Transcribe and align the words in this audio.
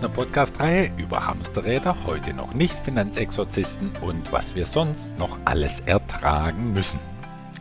einer 0.00 0.08
Podcast-Reihe 0.08 0.90
über 0.96 1.26
Hamsterräder, 1.26 1.94
heute 2.06 2.32
noch 2.32 2.54
nicht 2.54 2.74
Finanzexorzisten 2.78 3.92
und 4.00 4.32
was 4.32 4.54
wir 4.54 4.64
sonst 4.64 5.10
noch 5.18 5.38
alles 5.44 5.80
ertragen 5.80 6.72
müssen. 6.72 6.98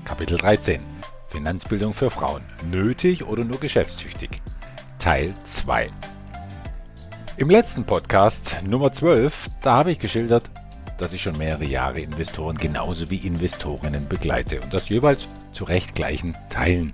Kapitel 0.05 0.37
13 0.37 0.79
Finanzbildung 1.27 1.93
für 1.93 2.09
Frauen. 2.09 2.41
Nötig 2.71 3.25
oder 3.25 3.43
nur 3.43 3.59
geschäftstüchtig? 3.59 4.41
Teil 4.99 5.33
2 5.43 5.89
Im 7.35 7.49
letzten 7.49 7.83
Podcast 7.83 8.61
Nummer 8.63 8.93
12, 8.93 9.49
da 9.61 9.79
habe 9.79 9.91
ich 9.91 9.99
geschildert, 9.99 10.49
dass 10.97 11.11
ich 11.11 11.21
schon 11.21 11.37
mehrere 11.37 11.65
Jahre 11.65 11.99
Investoren 11.99 12.55
genauso 12.55 13.09
wie 13.09 13.27
Investorinnen 13.27 14.07
begleite 14.07 14.61
und 14.61 14.73
das 14.73 14.87
jeweils 14.87 15.27
zu 15.51 15.65
recht 15.65 15.93
gleichen 15.93 16.37
Teilen. 16.47 16.93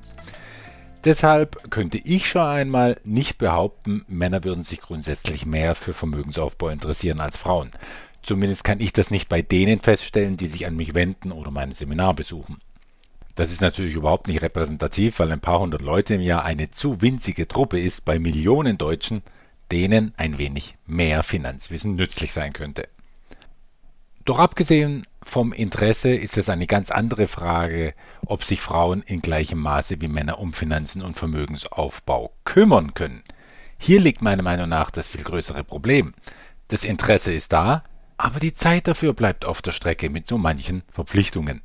Deshalb 1.05 1.70
könnte 1.70 2.00
ich 2.04 2.27
schon 2.27 2.41
einmal 2.41 2.98
nicht 3.04 3.38
behaupten, 3.38 4.04
Männer 4.08 4.44
würden 4.44 4.64
sich 4.64 4.82
grundsätzlich 4.82 5.45
mehr 5.45 5.76
für 5.76 5.94
Vermögensaufbau 5.94 6.70
interessieren 6.70 7.20
als 7.20 7.38
Frauen. 7.38 7.70
Zumindest 8.23 8.64
kann 8.64 8.80
ich 8.80 8.91
das 8.91 9.12
nicht 9.12 9.30
bei 9.30 9.44
denen 9.44 9.80
feststellen, 9.80 10.36
die 10.36 10.48
sich 10.48 10.66
an 10.66 10.76
mich 10.76 10.95
wenden 10.95 11.31
oder 11.31 11.52
mein 11.52 11.73
Seminar 11.73 12.16
besuchen. 12.16 12.58
Das 13.36 13.52
ist 13.52 13.62
natürlich 13.62 13.94
überhaupt 13.94 14.28
nicht 14.28 14.41
repräsentativ, 14.41 15.20
weil 15.20 15.31
ein 15.31 15.41
paar 15.41 15.59
hundert 15.59 15.84
Leute 15.84 16.16
im 16.16 16.22
Jahr 16.22 16.44
eine 16.44 16.72
zu 16.72 17.02
winzige 17.04 17.48
Truppe 17.48 17.80
ist 17.80 18.03
bei 18.03 18.17
Millionen 18.17 18.80
Deutschen, 18.80 19.22
denen 19.72 20.14
ein 20.17 20.40
wenig 20.40 20.76
mehr 20.88 21.22
Finanzwissen 21.22 21.95
nützlich 21.95 22.34
sein 22.34 22.52
könnte. 22.52 22.88
Doch 24.25 24.39
abgesehen 24.39 25.03
vom 25.21 25.53
Interesse 25.53 26.09
ist 26.09 26.35
es 26.38 26.49
eine 26.49 26.66
ganz 26.66 26.89
andere 26.89 27.27
Frage, 27.27 27.93
ob 28.25 28.44
sich 28.44 28.59
Frauen 28.59 29.03
in 29.03 29.22
gleichem 29.22 29.59
Maße 29.59 30.02
wie 30.02 30.08
Männer 30.08 30.39
um 30.39 30.52
Finanzen 30.52 31.03
und 31.03 31.16
Vermögensaufbau 31.16 32.31
kümmern 32.44 32.95
können. 32.95 33.23
Hier 33.77 34.02
liegt 34.02 34.23
meiner 34.23 34.41
Meinung 34.41 34.67
nach 34.67 34.89
das 34.89 35.08
viel 35.08 35.23
größere 35.23 35.63
Problem. 35.63 36.16
Das 36.69 36.85
Interesse 36.85 37.33
ist 37.33 37.53
da, 37.53 37.83
aber 38.17 38.39
die 38.39 38.55
Zeit 38.55 38.88
dafür 38.88 39.13
bleibt 39.13 39.45
auf 39.45 39.61
der 39.61 39.72
Strecke 39.72 40.09
mit 40.09 40.25
so 40.25 40.39
manchen 40.39 40.81
Verpflichtungen. 40.91 41.61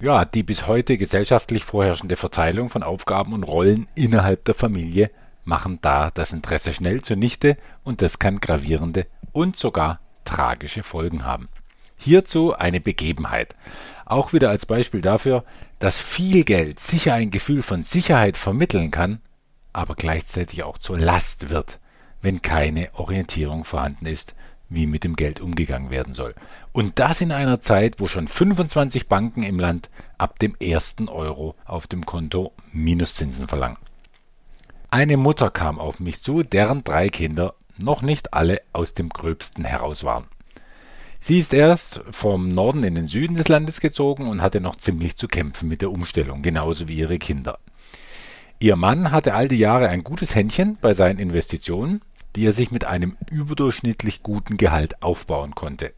Ja, 0.00 0.26
die 0.26 0.42
bis 0.42 0.66
heute 0.66 0.98
gesellschaftlich 0.98 1.64
vorherrschende 1.64 2.16
Verteilung 2.16 2.68
von 2.68 2.82
Aufgaben 2.82 3.32
und 3.32 3.44
Rollen 3.44 3.88
innerhalb 3.94 4.44
der 4.44 4.54
Familie 4.54 5.10
machen 5.44 5.78
da 5.80 6.10
das 6.10 6.32
Interesse 6.32 6.74
schnell 6.74 7.00
zunichte 7.00 7.56
und 7.84 8.02
das 8.02 8.18
kann 8.18 8.40
gravierende 8.40 9.06
und 9.32 9.56
sogar 9.56 10.00
tragische 10.24 10.82
Folgen 10.82 11.24
haben. 11.24 11.48
Hierzu 11.96 12.54
eine 12.54 12.80
Begebenheit. 12.80 13.56
Auch 14.04 14.32
wieder 14.32 14.50
als 14.50 14.66
Beispiel 14.66 15.00
dafür, 15.00 15.44
dass 15.78 15.98
viel 15.98 16.44
Geld 16.44 16.80
sicher 16.80 17.14
ein 17.14 17.30
Gefühl 17.30 17.62
von 17.62 17.82
Sicherheit 17.82 18.36
vermitteln 18.36 18.90
kann, 18.90 19.20
aber 19.72 19.94
gleichzeitig 19.94 20.62
auch 20.62 20.78
zur 20.78 20.98
Last 20.98 21.50
wird, 21.50 21.80
wenn 22.22 22.42
keine 22.42 22.88
Orientierung 22.94 23.64
vorhanden 23.64 24.06
ist, 24.06 24.34
wie 24.68 24.86
mit 24.86 25.04
dem 25.04 25.16
Geld 25.16 25.40
umgegangen 25.40 25.90
werden 25.90 26.12
soll. 26.12 26.34
Und 26.72 26.98
das 26.98 27.20
in 27.20 27.32
einer 27.32 27.60
Zeit, 27.60 28.00
wo 28.00 28.06
schon 28.06 28.28
25 28.28 29.08
Banken 29.08 29.42
im 29.42 29.58
Land 29.58 29.90
ab 30.18 30.38
dem 30.38 30.54
ersten 30.58 31.08
Euro 31.08 31.54
auf 31.64 31.86
dem 31.86 32.06
Konto 32.06 32.52
Minuszinsen 32.72 33.48
verlangen. 33.48 33.78
Eine 34.90 35.16
Mutter 35.16 35.50
kam 35.50 35.78
auf 35.78 36.00
mich 36.00 36.22
zu, 36.22 36.42
deren 36.42 36.84
drei 36.84 37.08
Kinder 37.08 37.54
noch 37.78 38.02
nicht 38.02 38.32
alle 38.32 38.62
aus 38.72 38.94
dem 38.94 39.08
Gröbsten 39.08 39.64
heraus 39.64 40.04
waren. 40.04 40.26
Sie 41.26 41.38
ist 41.38 41.54
erst 41.54 42.02
vom 42.10 42.50
Norden 42.50 42.84
in 42.84 42.96
den 42.96 43.08
Süden 43.08 43.34
des 43.34 43.48
Landes 43.48 43.80
gezogen 43.80 44.28
und 44.28 44.42
hatte 44.42 44.60
noch 44.60 44.76
ziemlich 44.76 45.16
zu 45.16 45.26
kämpfen 45.26 45.70
mit 45.70 45.80
der 45.80 45.90
Umstellung, 45.90 46.42
genauso 46.42 46.86
wie 46.86 46.98
ihre 46.98 47.16
Kinder. 47.16 47.58
Ihr 48.60 48.76
Mann 48.76 49.10
hatte 49.10 49.32
all 49.32 49.48
die 49.48 49.56
Jahre 49.56 49.88
ein 49.88 50.04
gutes 50.04 50.34
Händchen 50.34 50.76
bei 50.82 50.92
seinen 50.92 51.18
Investitionen, 51.18 52.02
die 52.36 52.44
er 52.44 52.52
sich 52.52 52.70
mit 52.70 52.84
einem 52.84 53.16
überdurchschnittlich 53.30 54.22
guten 54.22 54.58
Gehalt 54.58 55.02
aufbauen 55.02 55.54
konnte. 55.54 55.94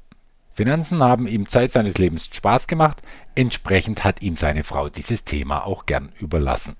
Finanzen 0.52 1.02
haben 1.02 1.26
ihm 1.26 1.48
Zeit 1.48 1.72
seines 1.72 1.98
Lebens 1.98 2.30
Spaß 2.32 2.68
gemacht, 2.68 3.02
entsprechend 3.34 4.04
hat 4.04 4.22
ihm 4.22 4.36
seine 4.36 4.62
Frau 4.62 4.88
dieses 4.90 5.24
Thema 5.24 5.66
auch 5.66 5.86
gern 5.86 6.12
überlassen. 6.20 6.76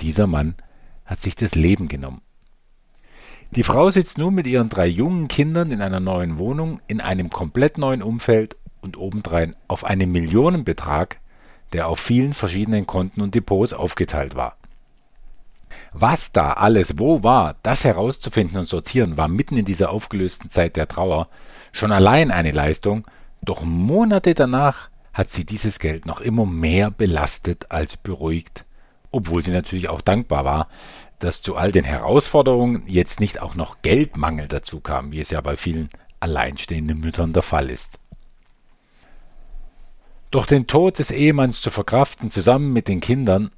Dieser 0.00 0.26
Mann 0.26 0.56
hat 1.04 1.20
sich 1.20 1.36
das 1.36 1.54
Leben 1.54 1.86
genommen. 1.86 2.22
Die 3.54 3.64
Frau 3.64 3.90
sitzt 3.90 4.16
nun 4.16 4.34
mit 4.34 4.46
ihren 4.46 4.70
drei 4.70 4.86
jungen 4.86 5.28
Kindern 5.28 5.70
in 5.70 5.82
einer 5.82 6.00
neuen 6.00 6.38
Wohnung, 6.38 6.80
in 6.86 7.02
einem 7.02 7.28
komplett 7.28 7.76
neuen 7.76 8.02
Umfeld 8.02 8.56
und 8.80 8.96
obendrein 8.96 9.54
auf 9.68 9.84
einen 9.84 10.10
Millionenbetrag, 10.10 11.20
der 11.74 11.88
auf 11.88 12.00
vielen 12.00 12.32
verschiedenen 12.32 12.86
Konten 12.86 13.20
und 13.20 13.34
Depots 13.34 13.74
aufgeteilt 13.74 14.34
war. 14.34 14.56
Was 15.92 16.32
da 16.32 16.54
alles 16.54 16.98
wo 16.98 17.22
war, 17.22 17.56
das 17.62 17.84
herauszufinden 17.84 18.56
und 18.58 18.64
sortieren, 18.64 19.18
war 19.18 19.28
mitten 19.28 19.58
in 19.58 19.66
dieser 19.66 19.90
aufgelösten 19.90 20.48
Zeit 20.48 20.76
der 20.76 20.88
Trauer 20.88 21.28
schon 21.72 21.92
allein 21.92 22.30
eine 22.30 22.52
Leistung, 22.52 23.04
doch 23.42 23.64
Monate 23.64 24.32
danach 24.32 24.88
hat 25.12 25.30
sie 25.30 25.44
dieses 25.44 25.78
Geld 25.78 26.06
noch 26.06 26.22
immer 26.22 26.46
mehr 26.46 26.90
belastet 26.90 27.66
als 27.70 27.98
beruhigt, 27.98 28.64
obwohl 29.10 29.44
sie 29.44 29.50
natürlich 29.50 29.90
auch 29.90 30.00
dankbar 30.00 30.46
war, 30.46 30.68
dass 31.22 31.40
zu 31.40 31.56
all 31.56 31.70
den 31.70 31.84
Herausforderungen 31.84 32.82
jetzt 32.86 33.20
nicht 33.20 33.40
auch 33.40 33.54
noch 33.54 33.80
Geldmangel 33.82 34.48
dazu 34.48 34.80
kam, 34.80 35.12
wie 35.12 35.20
es 35.20 35.30
ja 35.30 35.40
bei 35.40 35.56
vielen 35.56 35.88
alleinstehenden 36.20 37.00
Müttern 37.00 37.32
der 37.32 37.42
Fall 37.42 37.70
ist. 37.70 37.98
Doch 40.32 40.46
den 40.46 40.66
Tod 40.66 40.98
des 40.98 41.10
Ehemanns 41.10 41.60
zu 41.60 41.70
verkraften, 41.70 42.30
zusammen 42.30 42.72
mit 42.72 42.88
den 42.88 43.00
Kindern, 43.00 43.50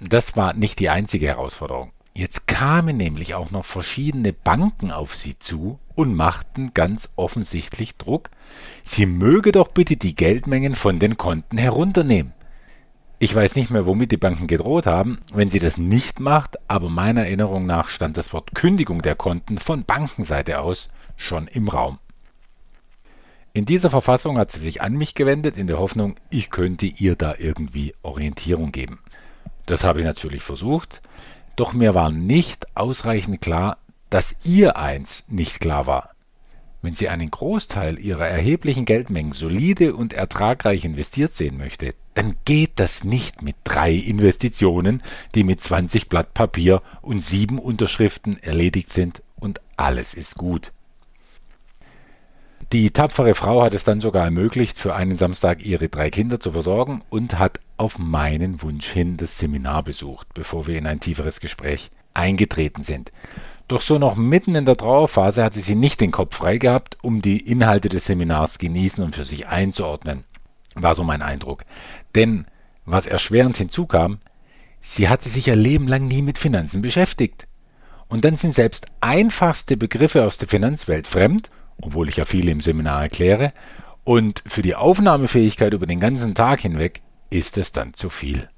das 0.00 0.36
war 0.36 0.54
nicht 0.54 0.80
die 0.80 0.88
einzige 0.88 1.26
Herausforderung. 1.28 1.92
Jetzt 2.14 2.46
kamen 2.46 2.96
nämlich 2.96 3.34
auch 3.34 3.50
noch 3.50 3.64
verschiedene 3.64 4.32
Banken 4.32 4.90
auf 4.90 5.14
sie 5.14 5.38
zu 5.38 5.78
und 5.94 6.14
machten 6.14 6.72
ganz 6.74 7.12
offensichtlich 7.16 7.96
Druck, 7.96 8.30
sie 8.82 9.06
möge 9.06 9.52
doch 9.52 9.68
bitte 9.68 9.96
die 9.96 10.14
Geldmengen 10.14 10.74
von 10.74 10.98
den 10.98 11.16
Konten 11.16 11.58
herunternehmen. 11.58 12.32
Ich 13.24 13.34
weiß 13.34 13.56
nicht 13.56 13.70
mehr, 13.70 13.86
womit 13.86 14.12
die 14.12 14.18
Banken 14.18 14.48
gedroht 14.48 14.84
haben, 14.84 15.18
wenn 15.32 15.48
sie 15.48 15.58
das 15.58 15.78
nicht 15.78 16.20
macht, 16.20 16.58
aber 16.68 16.90
meiner 16.90 17.22
Erinnerung 17.22 17.64
nach 17.64 17.88
stand 17.88 18.18
das 18.18 18.34
Wort 18.34 18.54
Kündigung 18.54 19.00
der 19.00 19.14
Konten 19.14 19.56
von 19.56 19.82
Bankenseite 19.84 20.60
aus 20.60 20.90
schon 21.16 21.46
im 21.46 21.68
Raum. 21.68 21.98
In 23.54 23.64
dieser 23.64 23.88
Verfassung 23.88 24.36
hat 24.36 24.50
sie 24.50 24.58
sich 24.58 24.82
an 24.82 24.92
mich 24.92 25.14
gewendet, 25.14 25.56
in 25.56 25.66
der 25.66 25.78
Hoffnung, 25.78 26.16
ich 26.28 26.50
könnte 26.50 26.84
ihr 26.84 27.16
da 27.16 27.34
irgendwie 27.38 27.94
Orientierung 28.02 28.72
geben. 28.72 28.98
Das 29.64 29.84
habe 29.84 30.00
ich 30.00 30.04
natürlich 30.04 30.42
versucht, 30.42 31.00
doch 31.56 31.72
mir 31.72 31.94
war 31.94 32.10
nicht 32.10 32.76
ausreichend 32.76 33.40
klar, 33.40 33.78
dass 34.10 34.36
ihr 34.44 34.76
eins 34.76 35.24
nicht 35.28 35.60
klar 35.60 35.86
war. 35.86 36.13
Wenn 36.84 36.92
sie 36.92 37.08
einen 37.08 37.30
Großteil 37.30 37.98
ihrer 37.98 38.26
erheblichen 38.26 38.84
Geldmengen 38.84 39.32
solide 39.32 39.96
und 39.96 40.12
ertragreich 40.12 40.84
investiert 40.84 41.32
sehen 41.32 41.56
möchte, 41.56 41.94
dann 42.12 42.36
geht 42.44 42.72
das 42.76 43.04
nicht 43.04 43.40
mit 43.40 43.56
drei 43.64 43.94
Investitionen, 43.94 45.02
die 45.34 45.44
mit 45.44 45.62
20 45.62 46.10
Blatt 46.10 46.34
Papier 46.34 46.82
und 47.00 47.20
sieben 47.20 47.58
Unterschriften 47.58 48.36
erledigt 48.42 48.92
sind 48.92 49.22
und 49.36 49.62
alles 49.78 50.12
ist 50.12 50.34
gut. 50.34 50.72
Die 52.74 52.90
tapfere 52.90 53.34
Frau 53.34 53.62
hat 53.62 53.72
es 53.72 53.84
dann 53.84 54.00
sogar 54.00 54.26
ermöglicht, 54.26 54.78
für 54.78 54.94
einen 54.94 55.16
Samstag 55.16 55.64
ihre 55.64 55.88
drei 55.88 56.10
Kinder 56.10 56.38
zu 56.38 56.52
versorgen 56.52 57.00
und 57.08 57.38
hat 57.38 57.60
auf 57.78 57.98
meinen 57.98 58.60
Wunsch 58.60 58.90
hin 58.90 59.16
das 59.16 59.38
Seminar 59.38 59.84
besucht, 59.84 60.26
bevor 60.34 60.66
wir 60.66 60.76
in 60.76 60.86
ein 60.86 61.00
tieferes 61.00 61.40
Gespräch 61.40 61.90
eingetreten 62.12 62.82
sind. 62.82 63.10
Doch 63.74 63.82
so 63.82 63.98
noch 63.98 64.14
mitten 64.14 64.54
in 64.54 64.66
der 64.66 64.76
Trauerphase 64.76 65.42
hatte 65.42 65.58
sie 65.58 65.74
nicht 65.74 66.00
den 66.00 66.12
Kopf 66.12 66.36
frei 66.36 66.58
gehabt, 66.58 66.96
um 67.02 67.22
die 67.22 67.40
Inhalte 67.40 67.88
des 67.88 68.04
Seminars 68.04 68.58
genießen 68.58 69.02
und 69.02 69.16
für 69.16 69.24
sich 69.24 69.48
einzuordnen. 69.48 70.22
War 70.76 70.94
so 70.94 71.02
mein 71.02 71.22
Eindruck. 71.22 71.64
Denn 72.14 72.46
was 72.84 73.08
erschwerend 73.08 73.56
hinzukam, 73.56 74.20
sie 74.80 75.08
hatte 75.08 75.28
sich 75.28 75.48
ihr 75.48 75.56
Leben 75.56 75.88
lang 75.88 76.06
nie 76.06 76.22
mit 76.22 76.38
Finanzen 76.38 76.82
beschäftigt. 76.82 77.48
Und 78.06 78.24
dann 78.24 78.36
sind 78.36 78.54
selbst 78.54 78.86
einfachste 79.00 79.76
Begriffe 79.76 80.22
aus 80.22 80.38
der 80.38 80.46
Finanzwelt 80.46 81.08
fremd, 81.08 81.50
obwohl 81.82 82.08
ich 82.08 82.18
ja 82.18 82.26
viele 82.26 82.52
im 82.52 82.60
Seminar 82.60 83.02
erkläre, 83.02 83.52
und 84.04 84.44
für 84.46 84.62
die 84.62 84.76
Aufnahmefähigkeit 84.76 85.72
über 85.72 85.86
den 85.86 85.98
ganzen 85.98 86.36
Tag 86.36 86.60
hinweg 86.60 87.02
ist 87.28 87.58
es 87.58 87.72
dann 87.72 87.92
zu 87.92 88.08
viel. 88.08 88.48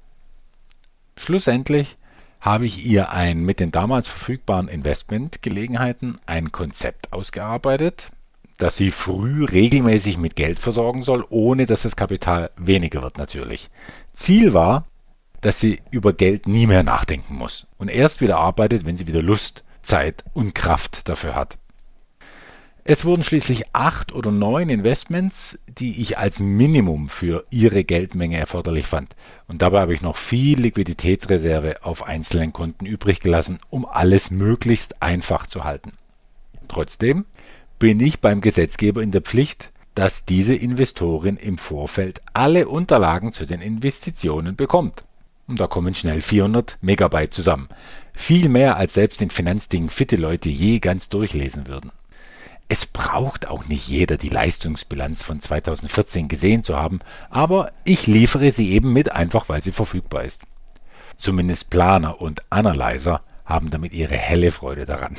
Schlussendlich 1.15 1.97
habe 2.39 2.65
ich 2.65 2.85
ihr 2.85 3.11
ein 3.11 3.43
mit 3.43 3.59
den 3.59 3.71
damals 3.71 4.07
verfügbaren 4.07 4.67
Investmentgelegenheiten 4.67 6.17
ein 6.25 6.51
Konzept 6.51 7.13
ausgearbeitet, 7.13 8.11
das 8.57 8.77
sie 8.77 8.91
früh 8.91 9.45
regelmäßig 9.45 10.17
mit 10.17 10.35
Geld 10.35 10.59
versorgen 10.59 11.03
soll, 11.03 11.25
ohne 11.29 11.65
dass 11.65 11.83
das 11.83 11.95
Kapital 11.95 12.51
weniger 12.57 13.01
wird 13.01 13.17
natürlich. 13.17 13.69
Ziel 14.13 14.53
war, 14.53 14.85
dass 15.41 15.59
sie 15.59 15.79
über 15.91 16.13
Geld 16.13 16.47
nie 16.47 16.67
mehr 16.67 16.83
nachdenken 16.83 17.35
muss 17.35 17.67
und 17.77 17.89
erst 17.89 18.21
wieder 18.21 18.37
arbeitet, 18.37 18.85
wenn 18.85 18.97
sie 18.97 19.07
wieder 19.07 19.21
Lust, 19.21 19.63
Zeit 19.81 20.23
und 20.33 20.55
Kraft 20.55 21.07
dafür 21.07 21.35
hat. 21.35 21.57
Es 22.89 23.03
wurden 23.03 23.21
schließlich 23.21 23.65
acht 23.73 24.13
oder 24.13 24.31
neun 24.31 24.69
Investments, 24.69 25.59
die 25.77 26.01
ich 26.01 26.17
als 26.17 26.39
Minimum 26.39 27.09
für 27.09 27.43
ihre 27.49 27.83
Geldmenge 27.83 28.37
erforderlich 28.37 28.87
fand. 28.87 29.13
Und 29.49 29.61
dabei 29.61 29.81
habe 29.81 29.93
ich 29.93 30.01
noch 30.01 30.15
viel 30.15 30.61
Liquiditätsreserve 30.61 31.83
auf 31.83 32.03
einzelnen 32.03 32.53
Konten 32.53 32.85
übrig 32.85 33.19
gelassen, 33.19 33.59
um 33.69 33.85
alles 33.85 34.31
möglichst 34.31 35.01
einfach 35.01 35.47
zu 35.47 35.65
halten. 35.65 35.97
Trotzdem 36.69 37.25
bin 37.77 37.99
ich 37.99 38.21
beim 38.21 38.39
Gesetzgeber 38.39 39.01
in 39.01 39.11
der 39.11 39.21
Pflicht, 39.21 39.73
dass 39.93 40.23
diese 40.23 40.55
Investorin 40.55 41.35
im 41.35 41.57
Vorfeld 41.57 42.21
alle 42.31 42.69
Unterlagen 42.69 43.33
zu 43.33 43.45
den 43.45 43.59
Investitionen 43.61 44.55
bekommt. 44.55 45.03
Und 45.45 45.59
da 45.59 45.67
kommen 45.67 45.93
schnell 45.93 46.21
400 46.21 46.77
Megabyte 46.79 47.33
zusammen. 47.33 47.67
Viel 48.13 48.47
mehr 48.47 48.77
als 48.77 48.93
selbst 48.93 49.21
in 49.21 49.29
Finanzdingen 49.29 49.89
fitte 49.89 50.15
Leute 50.15 50.47
je 50.47 50.79
ganz 50.79 51.09
durchlesen 51.09 51.67
würden. 51.67 51.91
Es 52.69 52.85
braucht 52.85 53.47
auch 53.47 53.65
nicht 53.67 53.87
jeder 53.87 54.17
die 54.17 54.29
Leistungsbilanz 54.29 55.23
von 55.23 55.39
2014 55.39 56.27
gesehen 56.27 56.63
zu 56.63 56.75
haben, 56.75 56.99
aber 57.29 57.71
ich 57.85 58.07
liefere 58.07 58.51
sie 58.51 58.71
eben 58.71 58.91
mit, 58.91 59.11
einfach 59.11 59.47
weil 59.47 59.61
sie 59.61 59.71
verfügbar 59.71 60.23
ist. 60.23 60.43
Zumindest 61.15 61.69
Planer 61.69 62.21
und 62.21 62.43
Analyzer 62.49 63.21
haben 63.45 63.69
damit 63.69 63.93
ihre 63.93 64.17
helle 64.17 64.51
Freude 64.51 64.85
daran. 64.85 65.15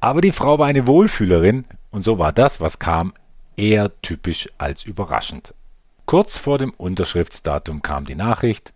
Aber 0.00 0.20
die 0.20 0.32
Frau 0.32 0.58
war 0.58 0.66
eine 0.66 0.86
Wohlfühlerin 0.86 1.64
und 1.90 2.04
so 2.04 2.18
war 2.18 2.32
das, 2.32 2.60
was 2.60 2.78
kam, 2.78 3.14
eher 3.56 3.90
typisch 4.02 4.48
als 4.58 4.84
überraschend. 4.84 5.54
Kurz 6.06 6.36
vor 6.36 6.58
dem 6.58 6.70
Unterschriftsdatum 6.70 7.82
kam 7.82 8.04
die 8.04 8.14
Nachricht, 8.14 8.72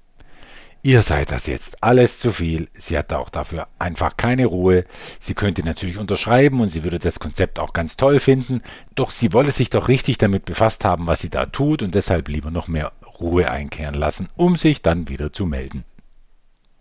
Ihr 0.85 1.03
seid 1.03 1.31
das 1.31 1.47
jetzt 1.47 1.81
alles 1.85 2.19
zu 2.19 2.33
viel. 2.33 2.69
Sie 2.75 2.99
hatte 2.99 3.17
auch 3.21 3.31
dafür 3.31 3.69
einfach 3.79 4.17
keine 4.17 4.47
Ruhe. 4.47 4.85
Sie 5.21 5.35
könnte 5.35 5.65
natürlich 5.65 5.97
unterschreiben 5.97 6.61
und 6.61 6.69
sie 6.69 6.83
würde 6.83 6.99
das 6.99 7.21
Konzept 7.21 7.61
auch 7.61 7.73
ganz 7.73 7.97
toll 7.97 8.19
finden, 8.19 8.63
doch 8.97 9.13
sie 9.13 9.33
wolle 9.33 9.53
sich 9.53 9.71
doch 9.71 9.87
richtig 9.87 10.19
damit 10.19 10.45
befasst 10.45 10.85
haben, 10.85 11.07
was 11.07 11.21
sie 11.21 11.31
da 11.31 11.47
tut 11.47 11.83
und 11.83 11.95
deshalb 11.95 12.27
lieber 12.27 12.51
noch 12.51 12.67
mehr 12.67 12.91
Ruhe 13.21 13.49
einkehren 13.49 13.95
lassen, 13.95 14.29
um 14.35 14.57
sich 14.57 14.83
dann 14.83 15.09
wieder 15.09 15.33
zu 15.33 15.47
melden. 15.47 15.85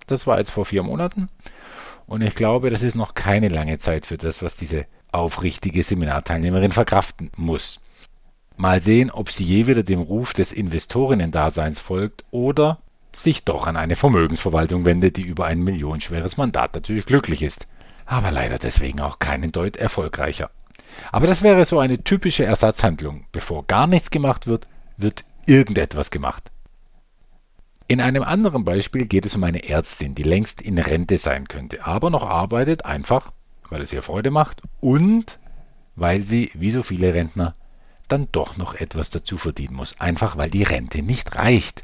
Das 0.08 0.26
war 0.26 0.40
jetzt 0.40 0.52
vor 0.52 0.66
vier 0.66 0.82
Monaten 0.82 1.30
und 2.08 2.24
ich 2.24 2.34
glaube, 2.34 2.72
das 2.72 2.82
ist 2.82 2.96
noch 2.96 3.14
keine 3.14 3.50
lange 3.50 3.78
Zeit 3.78 4.08
für 4.08 4.18
das, 4.18 4.42
was 4.42 4.58
diese 4.58 4.88
aufrichtige 5.12 5.84
Seminarteilnehmerin 5.84 6.72
verkraften 6.72 7.30
muss. 7.38 7.80
Mal 8.58 8.82
sehen, 8.82 9.12
ob 9.12 9.30
sie 9.30 9.44
je 9.44 9.68
wieder 9.68 9.84
dem 9.84 10.02
Ruf 10.02 10.34
des 10.34 10.52
Investorinnen-Daseins 10.52 11.80
folgt 11.80 12.26
oder 12.32 12.80
sich 13.16 13.46
doch 13.46 13.68
an 13.68 13.78
eine 13.78 13.96
Vermögensverwaltung 13.96 14.86
wendet, 14.86 15.18
die 15.18 15.24
über 15.24 15.46
ein 15.46 15.62
millionenschweres 15.62 16.38
Mandat 16.38 16.74
natürlich 16.76 17.06
glücklich 17.06 17.44
ist, 17.44 17.68
aber 18.06 18.32
leider 18.32 18.58
deswegen 18.58 19.00
auch 19.00 19.20
keinen 19.20 19.52
Deut 19.52 19.78
erfolgreicher. 19.78 20.50
Aber 21.12 21.28
das 21.28 21.42
wäre 21.42 21.66
so 21.66 21.80
eine 21.80 22.04
typische 22.04 22.46
Ersatzhandlung. 22.46 23.26
Bevor 23.32 23.66
gar 23.66 23.88
nichts 23.88 24.12
gemacht 24.12 24.48
wird, 24.48 24.68
wird 24.98 25.24
irgendetwas 25.46 26.12
gemacht. 26.12 26.52
In 27.88 28.02
einem 28.02 28.24
anderen 28.24 28.64
Beispiel 28.64 29.06
geht 29.06 29.26
es 29.26 29.36
um 29.36 29.44
eine 29.44 29.68
Ärztin, 29.68 30.16
die 30.16 30.24
längst 30.24 30.62
in 30.62 30.78
Rente 30.78 31.18
sein 31.18 31.48
könnte, 31.48 31.86
aber 31.86 32.10
noch 32.10 32.26
arbeitet, 32.26 32.86
einfach 32.86 33.32
weil 33.72 33.82
es 33.82 33.94
ihr 33.94 34.02
Freude 34.02 34.32
macht 34.32 34.62
und 34.80 35.40
weil 35.96 36.22
sie, 36.22 36.52
wie 36.54 36.72
so 36.72 36.84
viele 36.84 37.14
Rentner, 37.14 37.56
dann 38.08 38.28
doch 38.32 38.58
noch 38.58 38.76
etwas 38.76 39.10
dazu 39.10 39.38
verdienen 39.38 39.76
muss, 39.76 40.00
einfach 40.00 40.38
weil 40.38 40.50
die 40.50 40.64
Rente 40.64 41.02
nicht 41.02 41.36
reicht. 41.36 41.84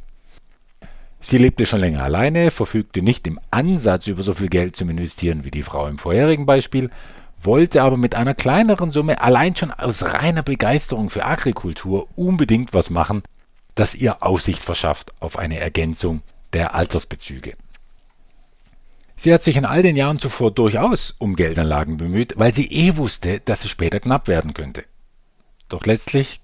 Sie 1.20 1.38
lebte 1.38 1.66
schon 1.66 1.80
länger 1.80 2.04
alleine, 2.04 2.52
verfügte 2.52 3.02
nicht 3.02 3.26
im 3.28 3.40
Ansatz 3.52 4.08
über 4.08 4.24
so 4.24 4.34
viel 4.34 4.50
Geld 4.50 4.76
zum 4.76 4.90
Investieren 4.90 5.44
wie 5.44 5.52
die 5.52 5.64
Frau 5.64 5.88
im 5.88 5.98
vorherigen 5.98 6.46
Beispiel, 6.46 6.90
wollte 7.40 7.84
aber 7.84 7.98
mit 7.98 8.16
einer 8.16 8.34
kleineren 8.34 8.92
Summe 8.92 9.22
allein 9.22 9.56
schon 9.56 9.72
aus 9.72 10.14
reiner 10.14 10.44
Begeisterung 10.44 11.10
für 11.10 11.26
Agrikultur 11.26 12.08
unbedingt 12.16 12.74
was 12.74 12.90
machen, 12.90 13.24
das 13.76 13.96
ihr 13.96 14.24
Aussicht 14.24 14.62
verschafft 14.62 15.14
auf 15.20 15.38
eine 15.38 15.60
Ergänzung 15.60 16.22
der 16.54 16.74
Altersbezüge. 16.74 17.54
Sie 19.16 19.34
hat 19.34 19.44
sich 19.44 19.58
in 19.58 19.66
all 19.66 19.82
den 19.82 19.96
Jahren 19.96 20.20
zuvor 20.20 20.52
durchaus 20.52 21.16
um 21.18 21.36
Geldanlagen 21.36 21.98
bemüht, 21.98 22.34
weil 22.38 22.54
sie 22.54 22.68
eh 22.68 22.98
wusste, 22.98 23.40
dass 23.40 23.66
es 23.66 23.72
später 23.72 24.00
knapp 24.00 24.28
werden 24.28 24.54
könnte. 24.54 24.84
Doch 25.70 25.86
letztlich 25.86 26.40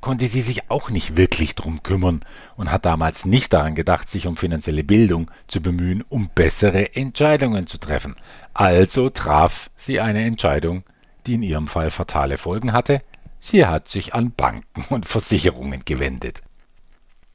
konnte 0.00 0.28
sie 0.28 0.40
sich 0.40 0.70
auch 0.70 0.90
nicht 0.90 1.16
wirklich 1.16 1.54
drum 1.54 1.82
kümmern 1.82 2.20
und 2.56 2.70
hat 2.70 2.84
damals 2.86 3.24
nicht 3.24 3.52
daran 3.52 3.74
gedacht, 3.74 4.08
sich 4.08 4.26
um 4.26 4.36
finanzielle 4.36 4.84
Bildung 4.84 5.30
zu 5.46 5.60
bemühen, 5.60 6.02
um 6.08 6.30
bessere 6.34 6.94
Entscheidungen 6.94 7.66
zu 7.66 7.78
treffen. 7.78 8.16
Also 8.54 9.10
traf 9.10 9.70
sie 9.76 10.00
eine 10.00 10.24
Entscheidung, 10.24 10.84
die 11.26 11.34
in 11.34 11.42
ihrem 11.42 11.68
Fall 11.68 11.90
fatale 11.90 12.38
Folgen 12.38 12.72
hatte. 12.72 13.02
Sie 13.38 13.66
hat 13.66 13.88
sich 13.88 14.14
an 14.14 14.32
Banken 14.32 14.84
und 14.90 15.06
Versicherungen 15.06 15.82
gewendet. 15.84 16.42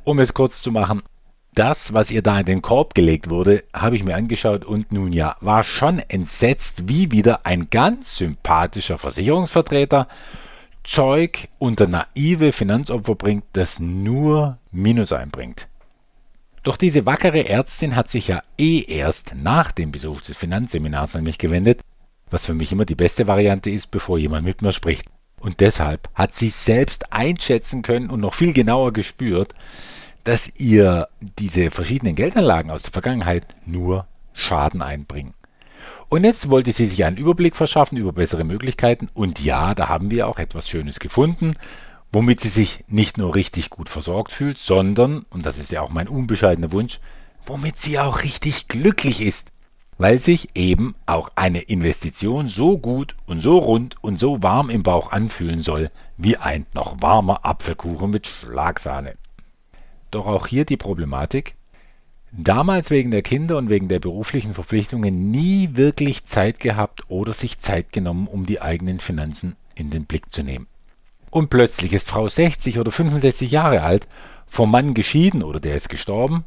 Um 0.04 0.20
es 0.20 0.34
kurz 0.34 0.62
zu 0.62 0.72
machen, 0.72 1.02
das, 1.56 1.94
was 1.94 2.12
ihr 2.12 2.22
da 2.22 2.40
in 2.40 2.46
den 2.46 2.62
Korb 2.62 2.94
gelegt 2.94 3.30
wurde, 3.30 3.64
habe 3.74 3.96
ich 3.96 4.04
mir 4.04 4.16
angeschaut 4.16 4.66
und 4.66 4.92
nun 4.92 5.14
ja, 5.14 5.38
war 5.40 5.64
schon 5.64 6.00
entsetzt, 6.00 6.90
wie 6.90 7.12
wieder 7.12 7.46
ein 7.46 7.70
ganz 7.70 8.18
sympathischer 8.18 8.98
Versicherungsvertreter 8.98 10.08
Zeug 10.86 11.50
unter 11.58 11.88
naive 11.88 12.52
Finanzopfer 12.52 13.16
bringt, 13.16 13.44
das 13.54 13.80
nur 13.80 14.60
Minus 14.72 15.12
einbringt. 15.12 15.68
Doch 16.64 16.78
diese 16.78 17.06
wackere 17.06 17.48
Ärztin 17.50 17.96
hat 17.96 18.10
sich 18.10 18.28
ja 18.28 18.42
eh 18.58 18.82
erst 18.82 19.36
nach 19.36 19.72
dem 19.72 19.92
Besuch 19.92 20.22
des 20.22 20.38
Finanzseminars 20.38 21.16
an 21.16 21.24
mich 21.24 21.38
gewendet, 21.38 21.82
was 22.30 22.46
für 22.46 22.54
mich 22.54 22.72
immer 22.72 22.86
die 22.86 22.96
beste 22.96 23.28
Variante 23.28 23.70
ist, 23.70 23.92
bevor 23.92 24.18
jemand 24.18 24.46
mit 24.46 24.62
mir 24.62 24.72
spricht. 24.72 25.06
Und 25.40 25.60
deshalb 25.60 26.10
hat 26.14 26.36
sie 26.36 26.50
selbst 26.50 27.12
einschätzen 27.14 27.82
können 27.82 28.10
und 28.10 28.20
noch 28.20 28.34
viel 28.34 28.54
genauer 28.54 28.94
gespürt, 28.94 29.54
dass 30.24 30.60
ihr 30.60 31.08
diese 31.40 31.70
verschiedenen 31.72 32.16
Geldanlagen 32.16 32.72
aus 32.72 32.84
der 32.84 32.94
Vergangenheit 32.94 33.46
nur 33.66 34.08
Schaden 34.34 34.82
einbringen. 34.82 35.34
Und 36.10 36.24
jetzt 36.24 36.50
wollte 36.50 36.72
sie 36.72 36.86
sich 36.86 37.04
einen 37.04 37.18
Überblick 37.18 37.56
verschaffen 37.56 37.98
über 37.98 38.14
bessere 38.14 38.44
Möglichkeiten. 38.44 39.10
Und 39.14 39.44
ja, 39.44 39.74
da 39.74 39.90
haben 39.90 40.12
wir 40.12 40.28
auch 40.28 40.40
etwas 40.40 40.70
Schönes 40.70 41.00
gefunden, 41.00 41.56
womit 42.12 42.40
sie 42.40 42.50
sich 42.50 42.84
nicht 42.88 43.18
nur 43.18 43.36
richtig 43.36 43.70
gut 43.70 43.90
versorgt 43.90 44.32
fühlt, 44.32 44.58
sondern, 44.58 45.26
und 45.30 45.46
das 45.46 45.58
ist 45.58 45.72
ja 45.72 45.82
auch 45.82 45.90
mein 45.90 46.08
unbescheidener 46.08 46.72
Wunsch, 46.72 47.00
womit 47.46 47.80
sie 47.80 48.00
auch 48.00 48.24
richtig 48.24 48.68
glücklich 48.68 49.22
ist. 49.22 49.52
Weil 49.98 50.20
sich 50.20 50.50
eben 50.56 50.94
auch 51.06 51.32
eine 51.36 51.62
Investition 51.62 52.50
so 52.50 52.78
gut 52.78 53.16
und 53.28 53.40
so 53.40 53.58
rund 53.58 53.96
und 54.04 54.20
so 54.20 54.44
warm 54.44 54.70
im 54.70 54.84
Bauch 54.84 55.14
anfühlen 55.14 55.62
soll, 55.62 55.90
wie 56.18 56.36
ein 56.36 56.66
noch 56.74 57.02
warmer 57.02 57.46
Apfelkuchen 57.46 58.10
mit 58.10 58.28
Schlagsahne. 58.28 59.16
Doch 60.12 60.28
auch 60.28 60.48
hier 60.48 60.66
die 60.66 60.76
Problematik, 60.76 61.56
damals 62.38 62.90
wegen 62.90 63.12
der 63.12 63.22
Kinder 63.22 63.58
und 63.58 63.70
wegen 63.70 63.88
der 63.88 64.00
beruflichen 64.00 64.54
Verpflichtungen 64.54 65.32
nie 65.32 65.70
wirklich 65.74 66.26
Zeit 66.26 66.60
gehabt 66.60 67.04
oder 67.10 67.34
sich 67.34 67.60
Zeit 67.60 67.92
genommen, 67.92 68.28
um 68.28 68.46
die 68.46 68.62
eigenen 68.62 69.00
Finanzen 69.00 69.56
in 69.76 69.90
den 69.90 70.06
Blick 70.06 70.32
zu 70.32 70.44
nehmen. 70.44 70.68
Und 71.30 71.50
plötzlich 71.50 71.94
ist 71.94 72.10
Frau 72.10 72.28
60 72.28 72.80
oder 72.80 72.92
65 72.92 73.52
Jahre 73.52 73.84
alt, 73.84 74.08
vom 74.48 74.72
Mann 74.72 74.94
geschieden 74.94 75.44
oder 75.44 75.60
der 75.60 75.76
ist 75.76 75.90
gestorben, 75.90 76.46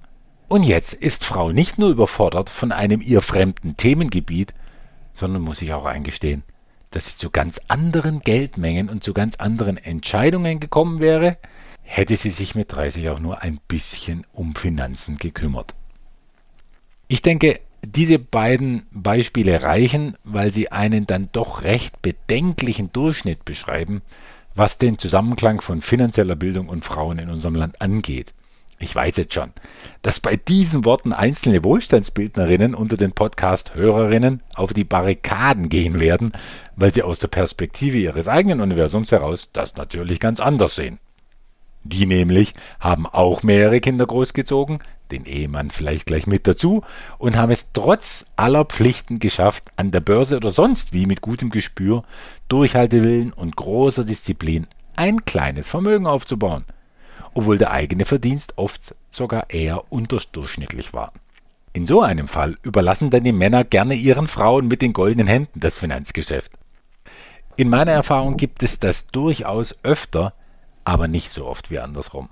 und 0.49 0.63
jetzt 0.63 0.95
ist 0.95 1.27
Frau 1.27 1.53
nicht 1.53 1.79
nur 1.79 1.91
überfordert 1.91 2.49
von 2.49 2.73
einem 2.73 3.03
ihr 3.03 3.21
fremden 3.21 3.77
Themengebiet, 3.77 4.55
sondern 5.15 5.43
muss 5.43 5.59
sich 5.59 5.75
auch 5.75 5.85
eingestehen, 5.85 6.43
dass 6.91 7.05
sie 7.05 7.19
zu 7.19 7.29
ganz 7.29 7.61
anderen 7.69 8.21
Geldmengen 8.21 8.89
und 8.89 9.05
zu 9.05 9.13
ganz 9.13 9.37
anderen 9.37 9.77
Entscheidungen 9.77 10.59
gekommen 10.59 11.01
wäre, 11.01 11.37
hätte 11.89 12.17
sie 12.17 12.31
sich 12.31 12.55
mit 12.55 12.71
30 12.71 13.09
auch 13.09 13.19
nur 13.19 13.43
ein 13.43 13.59
bisschen 13.67 14.27
um 14.33 14.55
Finanzen 14.55 15.17
gekümmert. 15.17 15.75
Ich 17.09 17.23
denke, 17.23 17.61
diese 17.83 18.19
beiden 18.19 18.87
Beispiele 18.91 19.63
reichen, 19.63 20.15
weil 20.23 20.53
sie 20.53 20.71
einen 20.71 21.07
dann 21.07 21.31
doch 21.33 21.63
recht 21.63 22.03
bedenklichen 22.03 22.93
Durchschnitt 22.93 23.47
beschreiben, 23.47 24.03
was 24.55 24.77
den 24.77 24.99
Zusammenklang 24.99 25.63
von 25.63 25.81
finanzieller 25.81 26.37
Bildung 26.37 26.69
und 26.69 26.85
Frauen 26.85 27.19
in 27.19 27.31
unserem 27.31 27.55
Land 27.55 27.81
angeht. 27.81 28.35
Ich 28.79 28.95
weiß 28.95 29.17
jetzt 29.17 29.33
schon, 29.33 29.53
dass 30.03 30.21
bei 30.21 30.37
diesen 30.37 30.85
Worten 30.85 31.15
einzelne 31.15 31.65
Wohlstandsbildnerinnen 31.65 32.75
unter 32.75 32.99
den 32.99 33.13
Podcast-Hörerinnen 33.13 34.43
auf 34.55 34.75
die 34.75 34.85
Barrikaden 34.85 35.71
gehen 35.71 36.01
werden, 36.01 36.33
weil 36.77 36.93
sie 36.93 37.03
aus 37.03 37.19
der 37.19 37.29
Perspektive 37.29 37.97
ihres 37.97 38.29
eigenen 38.29 38.61
Universums 38.61 39.11
heraus 39.11 39.49
das 39.53 39.77
natürlich 39.77 40.21
ganz 40.21 40.39
anders 40.39 40.77
sehen. 40.77 41.01
Die 41.85 42.07
nämlich 42.07 42.55
haben 42.81 43.07
auch 43.07 43.43
mehrere 43.43 43.81
Kinder 43.81 44.07
großgezogen, 44.07 44.79
den 45.11 45.25
Ehemann 45.25 45.71
vielleicht 45.71 46.07
gleich 46.07 46.27
mit 46.27 46.47
dazu 46.47 46.83
und 47.19 47.37
haben 47.37 47.51
es 47.51 47.73
trotz 47.73 48.27
aller 48.37 48.65
Pflichten 48.65 49.19
geschafft, 49.19 49.65
an 49.77 49.91
der 49.91 50.01
Börse 50.01 50.37
oder 50.37 50.51
sonst 50.51 50.93
wie 50.93 51.07
mit 51.07 51.21
gutem 51.21 51.51
Gespür, 51.51 52.05
Durchhaltewillen 52.49 53.33
und 53.33 53.57
großer 53.57 54.05
Disziplin 54.05 54.67
ein 54.97 55.25
kleines 55.25 55.69
Vermögen 55.69 56.07
aufzubauen, 56.07 56.65
obwohl 57.33 57.57
der 57.57 57.71
eigene 57.71 58.05
Verdienst 58.05 58.55
oft 58.57 58.95
sogar 59.11 59.51
eher 59.51 59.91
unterdurchschnittlich 59.93 60.93
war. 60.93 61.13
In 61.73 61.87
so 61.87 62.03
einem 62.03 62.29
Fall 62.29 62.57
überlassen 62.63 63.11
dann 63.11 63.25
die 63.25 63.33
Männer 63.33 63.63
gerne 63.63 63.95
ihren 63.95 64.27
Frauen 64.27 64.69
mit 64.69 64.83
den 64.83 64.93
goldenen 64.93 65.29
Händen 65.29 65.61
das 65.61 65.77
Finanzgeschäft. 65.77 66.53
In 67.57 67.69
meiner 67.69 67.93
Erfahrung 67.93 68.37
gibt 68.37 68.63
es 68.63 68.79
das 68.79 69.09
durchaus 69.09 69.79
öfter, 69.83 70.33
aber 70.89 71.07
nicht 71.07 71.31
so 71.33 71.45
oft 71.45 71.71
wie 71.71 71.79
andersrum. 71.79 72.31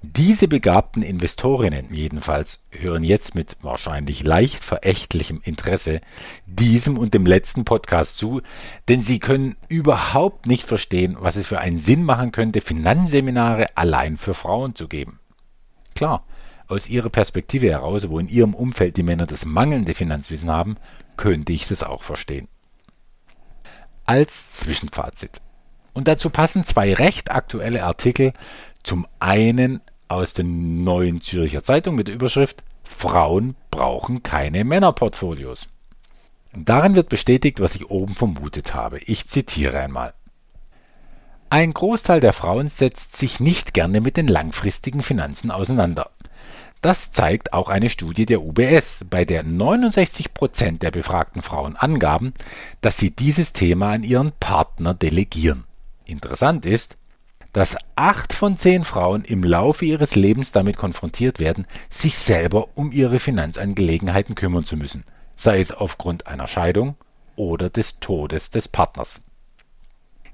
Diese 0.00 0.48
begabten 0.48 1.02
Investorinnen 1.02 1.92
jedenfalls 1.92 2.62
hören 2.70 3.04
jetzt 3.04 3.34
mit 3.34 3.58
wahrscheinlich 3.60 4.22
leicht 4.22 4.64
verächtlichem 4.64 5.40
Interesse 5.44 6.00
diesem 6.46 6.96
und 6.96 7.12
dem 7.12 7.26
letzten 7.26 7.66
Podcast 7.66 8.16
zu, 8.16 8.40
denn 8.88 9.02
sie 9.02 9.18
können 9.18 9.56
überhaupt 9.68 10.46
nicht 10.46 10.64
verstehen, 10.64 11.16
was 11.20 11.36
es 11.36 11.46
für 11.46 11.58
einen 11.58 11.78
Sinn 11.78 12.04
machen 12.04 12.32
könnte, 12.32 12.62
Finanzseminare 12.62 13.76
allein 13.76 14.16
für 14.16 14.32
Frauen 14.34 14.74
zu 14.74 14.88
geben. 14.88 15.20
Klar, 15.94 16.24
aus 16.68 16.88
ihrer 16.88 17.10
Perspektive 17.10 17.70
heraus, 17.70 18.08
wo 18.08 18.18
in 18.18 18.28
ihrem 18.28 18.54
Umfeld 18.54 18.96
die 18.96 19.02
Männer 19.02 19.26
das 19.26 19.44
mangelnde 19.44 19.94
Finanzwissen 19.94 20.50
haben, 20.50 20.76
könnte 21.18 21.52
ich 21.52 21.68
das 21.68 21.82
auch 21.82 22.02
verstehen. 22.02 22.48
Als 24.06 24.52
Zwischenfazit. 24.52 25.42
Und 25.94 26.08
dazu 26.08 26.28
passen 26.28 26.64
zwei 26.64 26.92
recht 26.92 27.30
aktuelle 27.30 27.84
Artikel, 27.84 28.32
zum 28.82 29.06
einen 29.20 29.80
aus 30.08 30.34
der 30.34 30.44
Neuen 30.44 31.20
Zürcher 31.20 31.62
Zeitung 31.62 31.94
mit 31.94 32.08
der 32.08 32.14
Überschrift 32.14 32.62
Frauen 32.84 33.56
brauchen 33.70 34.22
keine 34.22 34.64
Männerportfolios. 34.64 35.68
Darin 36.52 36.94
wird 36.94 37.08
bestätigt, 37.08 37.60
was 37.60 37.74
ich 37.74 37.90
oben 37.90 38.14
vermutet 38.14 38.74
habe. 38.74 38.98
Ich 38.98 39.26
zitiere 39.26 39.78
einmal. 39.80 40.12
Ein 41.50 41.72
Großteil 41.72 42.20
der 42.20 42.32
Frauen 42.32 42.68
setzt 42.68 43.16
sich 43.16 43.40
nicht 43.40 43.74
gerne 43.74 44.00
mit 44.00 44.16
den 44.16 44.28
langfristigen 44.28 45.02
Finanzen 45.02 45.50
auseinander. 45.50 46.10
Das 46.80 47.12
zeigt 47.12 47.52
auch 47.52 47.70
eine 47.70 47.88
Studie 47.88 48.26
der 48.26 48.42
UBS, 48.42 49.06
bei 49.08 49.24
der 49.24 49.42
69 49.42 50.34
Prozent 50.34 50.82
der 50.82 50.90
befragten 50.90 51.42
Frauen 51.42 51.76
angaben, 51.76 52.34
dass 52.82 52.98
sie 52.98 53.10
dieses 53.10 53.52
Thema 53.52 53.90
an 53.92 54.02
ihren 54.02 54.32
Partner 54.38 54.94
delegieren. 54.94 55.64
Interessant 56.06 56.66
ist, 56.66 56.96
dass 57.52 57.76
acht 57.94 58.32
von 58.32 58.56
zehn 58.56 58.84
Frauen 58.84 59.22
im 59.22 59.44
Laufe 59.44 59.84
ihres 59.84 60.16
Lebens 60.16 60.52
damit 60.52 60.76
konfrontiert 60.76 61.38
werden, 61.38 61.66
sich 61.88 62.18
selber 62.18 62.68
um 62.74 62.90
ihre 62.90 63.20
Finanzangelegenheiten 63.20 64.34
kümmern 64.34 64.64
zu 64.64 64.76
müssen, 64.76 65.04
sei 65.36 65.60
es 65.60 65.70
aufgrund 65.70 66.26
einer 66.26 66.48
Scheidung 66.48 66.96
oder 67.36 67.70
des 67.70 68.00
Todes 68.00 68.50
des 68.50 68.68
Partners. 68.68 69.22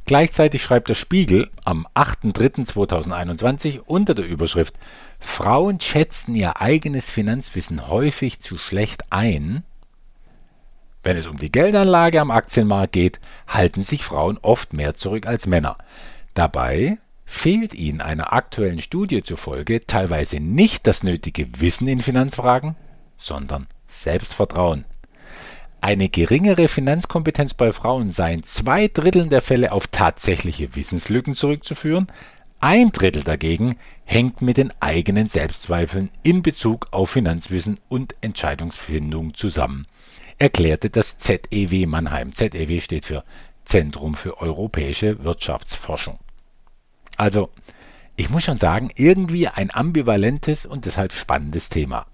Gleichzeitig 0.07 0.63
schreibt 0.63 0.89
der 0.89 0.95
Spiegel 0.95 1.51
am 1.65 1.87
8.3.2021 1.95 3.81
unter 3.81 4.15
der 4.15 4.27
Überschrift 4.27 4.75
Frauen 5.21 5.79
schätzen 5.81 6.35
ihr 6.35 6.61
eigenes 6.61 7.11
Finanzwissen 7.11 7.87
häufig 7.89 8.41
zu 8.41 8.57
schlecht 8.57 9.13
ein. 9.13 9.63
Wenn 11.03 11.17
es 11.17 11.27
um 11.27 11.39
die 11.39 11.51
Geldanlage 11.51 12.21
am 12.21 12.31
Aktienmarkt 12.31 12.93
geht, 12.93 13.21
halten 13.49 13.83
sich 13.83 14.05
Frauen 14.05 14.39
oft 14.43 14.73
mehr 14.73 14.95
zurück 14.95 15.27
als 15.27 15.47
Männer. 15.47 15.79
Dabei 16.35 16.99
fehlt 17.25 17.75
ihnen 17.75 18.01
einer 18.01 18.33
aktuellen 18.33 18.81
Studie 18.81 19.23
zufolge 19.23 19.87
teilweise 19.87 20.41
nicht 20.41 20.87
das 20.87 21.03
nötige 21.03 21.61
Wissen 21.61 21.89
in 21.89 22.03
Finanzfragen, 22.03 22.77
sondern 23.17 23.67
Selbstvertrauen. 23.87 24.85
Eine 25.81 26.11
geringere 26.11 26.69
Finanzkompetenz 26.69 27.55
bei 27.55 27.73
Frauen 27.73 28.11
sei 28.11 28.35
in 28.35 28.43
zwei 28.43 28.89
Dritteln 28.89 29.31
der 29.31 29.41
Fälle 29.41 29.73
auf 29.73 29.87
tatsächliche 29.87 30.75
Wissenslücken 30.75 31.33
zurückzuführen, 31.33 32.09
ein 32.63 32.93
Drittel 32.93 33.25
dagegen 33.25 33.77
hängt 34.05 34.43
mit 34.43 34.59
den 34.59 34.71
eigenen 34.81 35.29
Selbstzweifeln 35.29 36.11
in 36.23 36.43
Bezug 36.43 36.89
auf 36.91 37.09
Finanzwissen 37.09 37.81
und 37.89 38.15
Entscheidungsfindung 38.21 39.33
zusammen, 39.33 39.87
erklärte 40.41 40.91
das 40.91 41.19
ZEW 41.19 41.87
Mannheim. 41.87 42.33
ZEW 42.33 42.81
steht 42.81 43.05
für 43.05 43.23
Zentrum 43.65 44.15
für 44.15 44.39
europäische 44.39 45.23
Wirtschaftsforschung. 45.23 46.19
Also, 47.17 47.51
ich 48.17 48.31
muss 48.31 48.43
schon 48.45 48.59
sagen, 48.59 48.91
irgendwie 48.97 49.47
ein 49.47 49.73
ambivalentes 49.73 50.67
und 50.67 50.87
deshalb 50.87 51.13
spannendes 51.13 51.69
Thema. 51.69 52.07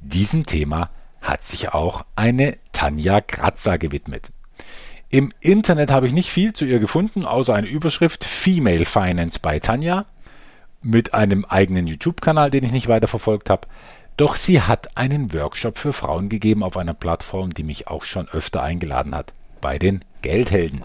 Diesem 0.00 0.46
Thema 0.46 0.90
hat 1.20 1.44
sich 1.44 1.70
auch 1.74 2.06
eine 2.14 2.56
Tanja 2.72 3.20
Kratzer 3.20 3.76
gewidmet. 3.76 4.30
Im 5.10 5.32
Internet 5.40 5.90
habe 5.90 6.06
ich 6.06 6.12
nicht 6.12 6.30
viel 6.30 6.52
zu 6.52 6.64
ihr 6.64 6.78
gefunden, 6.78 7.24
außer 7.24 7.54
eine 7.54 7.66
Überschrift 7.66 8.24
Female 8.24 8.84
Finance 8.84 9.40
bei 9.40 9.58
Tanja 9.58 10.06
mit 10.80 11.12
einem 11.14 11.44
eigenen 11.44 11.88
YouTube-Kanal, 11.88 12.50
den 12.50 12.62
ich 12.62 12.72
nicht 12.72 12.88
weiter 12.88 13.08
verfolgt 13.08 13.50
habe. 13.50 13.66
Doch 14.18 14.34
sie 14.34 14.60
hat 14.60 14.96
einen 14.98 15.32
Workshop 15.32 15.78
für 15.78 15.92
Frauen 15.92 16.28
gegeben 16.28 16.64
auf 16.64 16.76
einer 16.76 16.92
Plattform, 16.92 17.54
die 17.54 17.62
mich 17.62 17.86
auch 17.86 18.02
schon 18.02 18.28
öfter 18.28 18.64
eingeladen 18.64 19.14
hat, 19.14 19.32
bei 19.60 19.78
den 19.78 20.00
Geldhelden. 20.22 20.84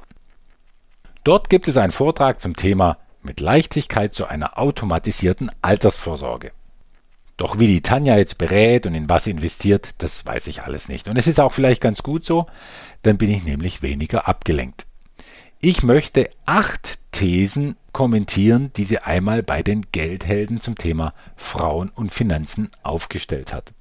Dort 1.24 1.50
gibt 1.50 1.68
es 1.68 1.78
einen 1.78 1.92
Vortrag 1.92 2.40
zum 2.40 2.56
Thema 2.56 3.00
mit 3.24 3.40
Leichtigkeit 3.40 4.14
zu 4.14 4.28
einer 4.28 4.60
automatisierten 4.60 5.50
Altersvorsorge. 5.64 6.52
Doch 7.36 7.58
wie 7.58 7.66
die 7.66 7.82
Tanja 7.82 8.18
jetzt 8.18 8.38
berät 8.38 8.86
und 8.86 8.94
in 8.94 9.10
was 9.10 9.26
investiert, 9.26 9.96
das 9.98 10.24
weiß 10.28 10.46
ich 10.46 10.62
alles 10.62 10.88
nicht. 10.88 11.08
Und 11.08 11.18
es 11.18 11.26
ist 11.26 11.40
auch 11.40 11.54
vielleicht 11.54 11.82
ganz 11.82 12.04
gut 12.04 12.24
so, 12.24 12.46
dann 13.02 13.18
bin 13.18 13.32
ich 13.32 13.44
nämlich 13.46 13.82
weniger 13.82 14.28
abgelenkt. 14.28 14.86
Ich 15.60 15.82
möchte 15.82 16.30
acht 16.46 17.00
Thesen 17.12 17.78
kommentieren, 17.94 18.72
die 18.76 18.84
sie 18.84 19.00
einmal 19.00 19.44
bei 19.44 19.64
den 19.64 19.86
Geldhelden 19.92 20.60
zum 20.60 20.76
Thema 20.76 21.14
Frauen 21.38 21.90
und 21.90 22.12
Finanzen 22.12 22.70
aufgestellt 22.82 23.54
hat. 23.54 23.74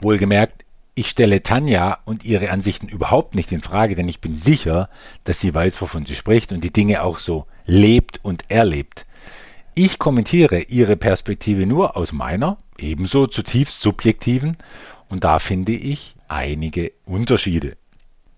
Wohlgemerkt, 0.00 0.64
ich 0.94 1.08
stelle 1.08 1.42
Tanja 1.42 1.98
und 2.04 2.24
ihre 2.24 2.50
Ansichten 2.50 2.88
überhaupt 2.88 3.34
nicht 3.34 3.52
in 3.52 3.62
Frage, 3.62 3.94
denn 3.94 4.08
ich 4.08 4.20
bin 4.20 4.34
sicher, 4.34 4.88
dass 5.24 5.40
sie 5.40 5.54
weiß, 5.54 5.80
wovon 5.80 6.04
sie 6.04 6.16
spricht 6.16 6.52
und 6.52 6.64
die 6.64 6.72
Dinge 6.72 7.02
auch 7.02 7.18
so 7.18 7.46
lebt 7.64 8.20
und 8.22 8.50
erlebt. 8.50 9.06
Ich 9.74 9.98
kommentiere 9.98 10.60
ihre 10.60 10.96
Perspektive 10.96 11.64
nur 11.64 11.96
aus 11.96 12.12
meiner, 12.12 12.58
ebenso 12.76 13.26
zutiefst 13.26 13.80
subjektiven, 13.80 14.58
und 15.08 15.24
da 15.24 15.38
finde 15.38 15.72
ich 15.72 16.14
einige 16.28 16.92
Unterschiede. 17.04 17.76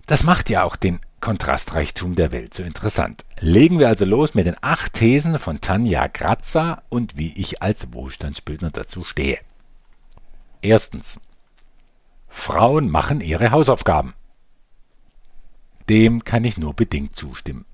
Das 0.06 0.22
macht 0.22 0.50
ja 0.50 0.64
auch 0.64 0.76
den 0.76 1.00
Kontrastreichtum 1.24 2.16
der 2.16 2.32
Welt 2.32 2.52
so 2.52 2.62
interessant. 2.62 3.24
Legen 3.40 3.78
wir 3.78 3.88
also 3.88 4.04
los 4.04 4.34
mit 4.34 4.44
den 4.44 4.56
acht 4.60 4.92
Thesen 4.92 5.38
von 5.38 5.62
Tanja 5.62 6.06
Grazza 6.06 6.82
und 6.90 7.16
wie 7.16 7.32
ich 7.40 7.62
als 7.62 7.94
Wohlstandsbildner 7.94 8.68
dazu 8.68 9.04
stehe. 9.04 9.38
Erstens. 10.60 11.18
Frauen 12.28 12.90
machen 12.90 13.22
ihre 13.22 13.52
Hausaufgaben. 13.52 14.12
Dem 15.88 16.24
kann 16.24 16.44
ich 16.44 16.58
nur 16.58 16.74
bedingt 16.74 17.16
zustimmen. 17.16 17.64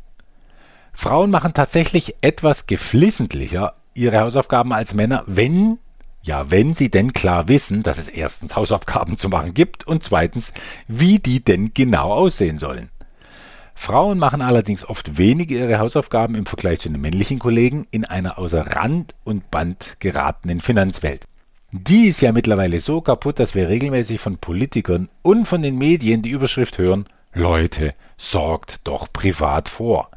Frauen 0.93 1.33
machen 1.33 1.53
tatsächlich 1.53 2.15
etwas 2.21 2.69
geflissentlicher 2.69 3.75
ihre 3.95 4.21
Hausaufgaben 4.21 4.73
als 4.73 4.95
Männer, 4.95 5.25
wenn, 5.27 5.81
ja, 6.23 6.53
wenn 6.53 6.75
sie 6.75 6.89
denn 6.89 7.13
klar 7.13 7.49
wissen, 7.49 7.83
dass 7.83 7.99
es 7.99 8.09
erstens 8.09 8.55
Hausaufgaben 8.55 9.17
zu 9.17 9.29
machen 9.29 9.55
gibt 9.55 9.89
und 9.89 10.05
zweitens, 10.05 10.53
wie 10.87 11.19
die 11.19 11.43
denn 11.43 11.75
genau 11.75 12.13
aussehen 12.13 12.57
sollen. 12.59 12.91
Frauen 13.75 14.19
machen 14.19 14.43
allerdings 14.43 14.89
oft 14.89 15.19
weniger 15.19 15.57
ihre 15.57 15.79
Hausaufgaben 15.79 16.35
im 16.35 16.47
Vergleich 16.47 16.81
zu 16.81 16.91
den 16.91 17.01
männlichen 17.01 17.39
Kollegen 17.39 17.87
in 17.91 18.05
einer 18.05 18.39
außer 18.39 18.77
Rand 18.77 19.15
und 19.25 19.51
Band 19.51 19.97
geratenen 20.01 20.61
Finanzwelt. 20.61 21.25
Die 21.73 22.07
ist 22.07 22.21
ja 22.21 22.33
mittlerweile 22.33 22.81
so 22.81 23.01
kaputt, 23.01 23.39
dass 23.39 23.55
wir 23.55 23.69
regelmäßig 23.69 24.21
von 24.21 24.39
Politikern 24.39 25.09
und 25.23 25.47
von 25.47 25.63
den 25.63 25.79
Medien 25.79 26.23
die 26.23 26.31
Überschrift 26.31 26.79
hören, 26.79 27.05
Leute, 27.33 27.93
sorgt 28.17 28.87
doch 28.89 29.13
privat 29.13 29.69
vor. 29.69 30.11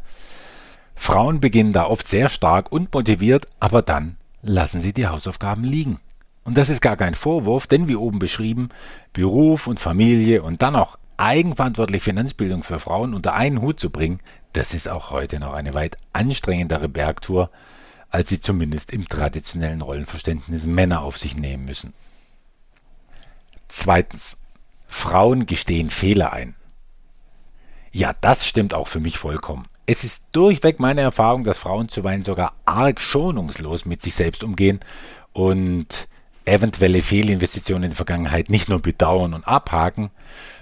Frauen 0.95 1.39
beginnen 1.39 1.73
da 1.73 1.85
oft 1.85 2.07
sehr 2.07 2.29
stark 2.29 2.71
und 2.71 2.93
motiviert, 2.93 3.47
aber 3.59 3.81
dann 3.83 4.17
lassen 4.41 4.81
sie 4.81 4.93
die 4.93 5.07
Hausaufgaben 5.07 5.63
liegen. 5.63 5.99
Und 6.43 6.57
das 6.57 6.69
ist 6.69 6.81
gar 6.81 6.97
kein 6.97 7.15
Vorwurf, 7.15 7.67
denn 7.67 7.87
wie 7.87 7.95
oben 7.95 8.19
beschrieben, 8.19 8.69
Beruf 9.13 9.67
und 9.67 9.79
Familie 9.79 10.43
und 10.43 10.61
dann 10.61 10.75
auch 10.75 10.97
eigenverantwortlich 11.17 12.03
Finanzbildung 12.03 12.63
für 12.63 12.79
Frauen 12.79 13.13
unter 13.13 13.33
einen 13.33 13.61
Hut 13.61 13.79
zu 13.79 13.89
bringen, 13.89 14.19
das 14.53 14.73
ist 14.73 14.87
auch 14.87 15.11
heute 15.11 15.39
noch 15.39 15.53
eine 15.53 15.73
weit 15.73 15.97
anstrengendere 16.13 16.89
Bergtour, 16.89 17.49
als 18.09 18.29
sie 18.29 18.39
zumindest 18.39 18.93
im 18.93 19.07
traditionellen 19.07 19.81
Rollenverständnis 19.81 20.65
Männer 20.65 21.01
auf 21.01 21.17
sich 21.17 21.35
nehmen 21.35 21.65
müssen. 21.65 21.93
Zweitens. 23.67 24.37
Frauen 24.87 25.47
gestehen 25.47 25.89
Fehler 25.89 26.33
ein. 26.33 26.53
Ja, 27.91 28.13
das 28.21 28.45
stimmt 28.45 28.75
auch 28.75 28.87
für 28.87 28.99
mich 28.99 29.17
vollkommen. 29.17 29.65
Es 29.87 30.03
ist 30.03 30.27
durchweg 30.33 30.79
meine 30.79 31.01
Erfahrung, 31.01 31.43
dass 31.43 31.57
Frauen 31.57 31.89
zuweilen 31.89 32.23
sogar 32.23 32.53
arg 32.65 33.01
schonungslos 33.01 33.85
mit 33.85 34.03
sich 34.03 34.13
selbst 34.13 34.43
umgehen 34.43 34.79
und 35.33 36.07
eventuelle 36.45 37.01
Fehlinvestitionen 37.01 37.83
in 37.83 37.89
der 37.91 37.97
Vergangenheit 37.97 38.49
nicht 38.49 38.69
nur 38.69 38.81
bedauern 38.81 39.33
und 39.33 39.47
abhaken, 39.47 40.11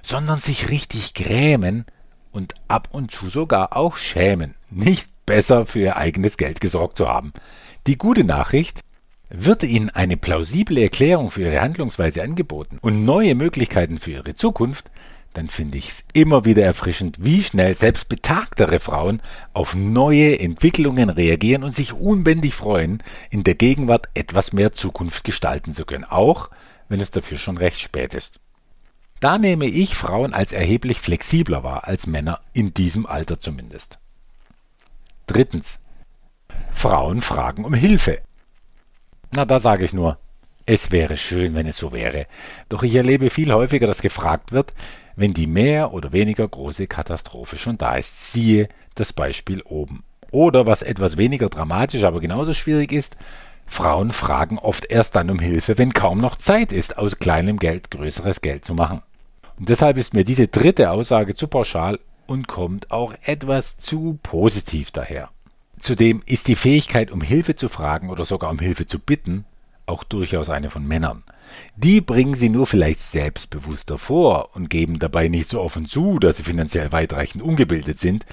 sondern 0.02 0.40
sich 0.40 0.70
richtig 0.70 1.14
grämen 1.14 1.86
und 2.32 2.54
ab 2.68 2.90
und 2.92 3.12
zu 3.12 3.28
sogar 3.28 3.76
auch 3.76 3.98
schämen, 3.98 4.56
nicht 4.70 5.10
besser 5.26 5.66
für 5.66 5.80
ihr 5.80 5.98
eigenes 5.98 6.38
Geld 6.38 6.62
gesorgt 6.62 6.98
zu 6.98 7.08
haben. 7.08 7.34
Die 7.88 7.98
gute 7.98 8.24
Nachricht, 8.24 8.82
wird 9.32 9.64
ihnen 9.64 9.90
eine 9.90 10.18
plausible 10.18 10.82
Erklärung 10.82 11.32
für 11.32 11.44
ihre 11.44 11.62
Handlungsweise 11.62 12.22
angeboten 12.22 12.78
und 12.82 13.06
neue 13.06 13.34
Möglichkeiten 13.34 13.98
für 13.98 14.12
ihre 14.12 14.36
Zukunft, 14.36 14.92
dann 15.34 15.50
finde 15.50 15.78
ich 15.78 15.90
es 15.90 16.04
immer 16.14 16.44
wieder 16.46 16.64
erfrischend, 16.64 17.18
wie 17.20 17.44
schnell 17.44 17.76
selbst 17.76 18.10
betagtere 18.10 18.80
Frauen 18.80 19.22
auf 19.54 19.76
neue 19.76 20.40
Entwicklungen 20.40 21.10
reagieren 21.10 21.64
und 21.64 21.74
sich 21.74 21.94
unbändig 21.94 22.54
freuen, 22.54 23.02
in 23.30 23.44
der 23.44 23.56
Gegenwart 23.56 24.10
etwas 24.14 24.52
mehr 24.52 24.74
Zukunft 24.74 25.24
gestalten 25.24 25.74
zu 25.74 25.86
können, 25.86 26.04
auch 26.04 26.50
wenn 26.90 27.00
es 27.00 27.12
dafür 27.12 27.38
schon 27.38 27.58
recht 27.58 27.80
spät 27.80 28.14
ist. 28.14 28.40
Da 29.22 29.38
nehme 29.38 29.68
ich 29.68 29.96
Frauen 29.96 30.34
als 30.34 30.52
erheblich 30.52 31.00
flexibler 31.00 31.64
wahr 31.64 31.88
als 31.88 32.08
Männer, 32.08 32.42
in 32.54 32.74
diesem 32.74 33.06
Alter 33.06 33.40
zumindest. 33.40 34.00
Drittens. 35.28 35.80
Frauen 36.72 37.22
fragen 37.22 37.64
um 37.64 37.74
Hilfe. 37.74 38.22
Na, 39.32 39.46
da 39.46 39.60
sage 39.60 39.86
ich 39.86 39.94
nur, 39.94 40.18
es 40.66 40.92
wäre 40.92 41.18
schön, 41.18 41.56
wenn 41.56 41.68
es 41.68 41.78
so 41.78 41.92
wäre. 41.92 42.28
Doch 42.70 42.84
ich 42.84 42.96
erlebe 42.96 43.30
viel 43.30 43.54
häufiger, 43.54 43.88
dass 43.88 44.02
gefragt 44.02 44.52
wird, 44.52 44.74
wenn 45.16 45.34
die 45.34 45.48
mehr 45.48 45.94
oder 45.94 46.12
weniger 46.12 46.48
große 46.48 46.88
Katastrophe 46.88 47.58
schon 47.58 47.78
da 47.78 47.96
ist. 47.96 48.32
Siehe 48.32 48.70
das 48.96 49.14
Beispiel 49.14 49.62
oben. 49.64 50.04
Oder 50.32 50.66
was 50.66 50.82
etwas 50.82 51.18
weniger 51.18 51.50
dramatisch, 51.50 52.04
aber 52.04 52.22
genauso 52.22 52.54
schwierig 52.54 52.92
ist, 52.92 53.16
Frauen 53.66 54.12
fragen 54.12 54.60
oft 54.60 54.86
erst 54.90 55.16
dann 55.16 55.30
um 55.30 55.40
Hilfe, 55.40 55.78
wenn 55.78 55.94
kaum 55.94 56.20
noch 56.20 56.36
Zeit 56.36 56.74
ist, 56.74 56.98
aus 56.98 57.20
kleinem 57.20 57.58
Geld 57.58 57.92
größeres 57.92 58.42
Geld 58.42 58.66
zu 58.66 58.74
machen. 58.74 59.02
Und 59.58 59.70
deshalb 59.70 59.98
ist 59.98 60.14
mir 60.14 60.24
diese 60.24 60.48
dritte 60.48 60.92
Aussage 60.92 61.36
zu 61.36 61.48
pauschal 61.48 62.00
und 62.28 62.48
kommt 62.48 62.92
auch 62.92 63.14
etwas 63.24 63.78
zu 63.78 64.20
positiv 64.24 64.92
daher. 64.92 65.30
Zudem 65.80 66.22
ist 66.26 66.48
die 66.48 66.56
Fähigkeit, 66.56 67.12
um 67.12 67.22
Hilfe 67.22 67.56
zu 67.56 67.70
fragen 67.70 68.10
oder 68.10 68.26
sogar 68.26 68.52
um 68.52 68.60
Hilfe 68.60 68.86
zu 68.86 69.00
bitten, 69.00 69.46
auch 69.92 70.04
durchaus 70.04 70.50
eine 70.50 70.70
von 70.70 70.88
Männern. 70.88 71.24
Die 71.76 72.02
bringen 72.02 72.34
sie 72.34 72.50
nur 72.50 72.66
vielleicht 72.66 73.02
selbstbewusster 73.02 73.98
vor 73.98 74.56
und 74.56 74.70
geben 74.70 75.00
dabei 75.00 75.28
nicht 75.28 75.50
so 75.50 75.62
offen 75.62 75.86
zu, 75.86 76.18
dass 76.18 76.38
sie 76.38 76.44
finanziell 76.44 76.92
weitreichend 76.92 77.44
ungebildet 77.44 78.00
sind, 78.00 78.26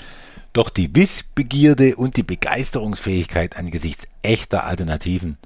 doch 0.53 0.71
die 0.71 0.95
Wissbegierde 0.95 1.97
und 1.97 2.17
die 2.17 2.23
Begeisterungsfähigkeit 2.23 3.57
angesichts 3.57 4.07
echter 4.23 4.65
Alternativen 4.65 5.37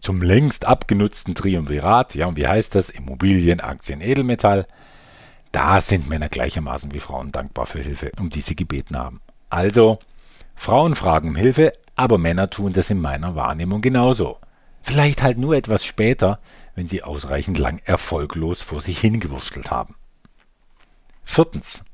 zum 0.00 0.22
längst 0.22 0.66
abgenutzten 0.66 1.34
Triumvirat, 1.34 2.14
ja 2.14 2.26
und 2.26 2.36
wie 2.36 2.46
heißt 2.46 2.74
das, 2.74 2.90
Immobilien, 2.90 3.60
Aktien, 3.60 4.00
Edelmetall, 4.00 4.66
da 5.52 5.80
sind 5.80 6.08
Männer 6.08 6.28
gleichermaßen 6.28 6.92
wie 6.92 7.00
Frauen 7.00 7.32
dankbar 7.32 7.66
für 7.66 7.80
Hilfe, 7.80 8.12
um 8.18 8.30
die 8.30 8.40
sie 8.40 8.54
gebeten 8.54 8.96
haben. 8.96 9.20
Also, 9.50 9.98
Frauen 10.54 10.94
fragen 10.94 11.30
um 11.30 11.36
Hilfe, 11.36 11.72
aber 11.96 12.18
Männer 12.18 12.50
tun 12.50 12.72
das 12.72 12.90
in 12.90 13.00
meiner 13.00 13.34
Wahrnehmung 13.34 13.80
genauso. 13.80 14.38
Vielleicht 14.82 15.22
halt 15.22 15.38
nur 15.38 15.56
etwas 15.56 15.84
später, 15.84 16.40
wenn 16.74 16.88
sie 16.88 17.02
ausreichend 17.02 17.58
lang 17.58 17.80
erfolglos 17.84 18.62
vor 18.62 18.80
sich 18.80 18.98
hingewurschtelt 19.00 19.70
haben. 19.70 19.96
Viertens. 21.24 21.84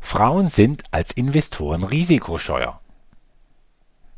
Frauen 0.00 0.48
sind 0.48 0.84
als 0.90 1.12
Investoren 1.12 1.84
risikoscheuer. 1.84 2.80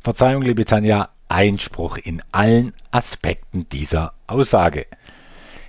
Verzeihung, 0.01 0.41
liebe 0.41 0.65
Tanja, 0.65 1.09
Einspruch 1.27 1.97
in 1.97 2.21
allen 2.31 2.73
Aspekten 2.91 3.67
dieser 3.69 4.13
Aussage. 4.27 4.87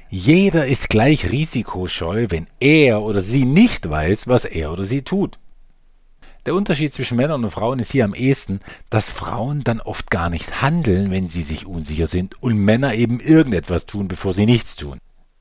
Jeder 0.09 0.67
ist 0.67 0.89
gleich 0.89 1.31
risikoscheu, 1.31 2.27
wenn 2.31 2.49
er 2.59 3.03
oder 3.03 3.23
sie 3.23 3.45
nicht 3.45 3.89
weiß, 3.89 4.27
was 4.27 4.45
er 4.45 4.73
oder 4.73 4.85
sie 4.85 5.03
tut. 5.03 5.39
Der 6.47 6.55
Unterschied 6.55 6.95
zwischen 6.95 7.17
Männern 7.17 7.45
und 7.45 7.51
Frauen 7.51 7.79
ist 7.81 7.93
hier 7.93 8.05
am 8.05 8.15
ehesten, 8.15 8.61
dass 8.89 9.11
Frauen 9.11 9.63
dann 9.63 9.81
oft 9.81 10.11
gar 10.11 10.31
nicht 10.31 10.63
handeln, 10.63 11.11
wenn 11.11 11.29
sie 11.29 11.43
sich 11.43 11.67
unsicher 11.67 12.07
sind, 12.07 12.43
und 12.43 12.57
Männer 12.65 12.95
eben 12.95 13.21
irgendetwas 13.21 13.87
tun, 13.87 14.09
bevor 14.09 14.33
sie 14.33 14.47
nichts 14.47 14.77
tun. 14.77 14.99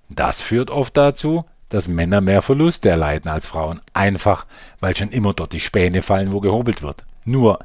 Das 0.10 0.42
führt 0.42 0.70
oft 0.70 0.98
dazu, 0.98 1.46
dass 1.70 1.88
Männer 1.88 2.20
mehr 2.20 2.42
Verluste 2.42 2.90
erleiden 2.90 3.30
als 3.30 3.46
Frauen, 3.46 3.80
einfach 3.94 4.46
weil 4.80 4.98
schon 4.98 5.10
immer 5.10 5.34
dort 5.34 5.54
die 5.54 5.60
Späne 5.60 6.02
fallen, 6.02 6.34
wo 6.34 6.42
gehobelt 6.42 6.82
wird. 6.82 7.06
Nur, 7.24 7.60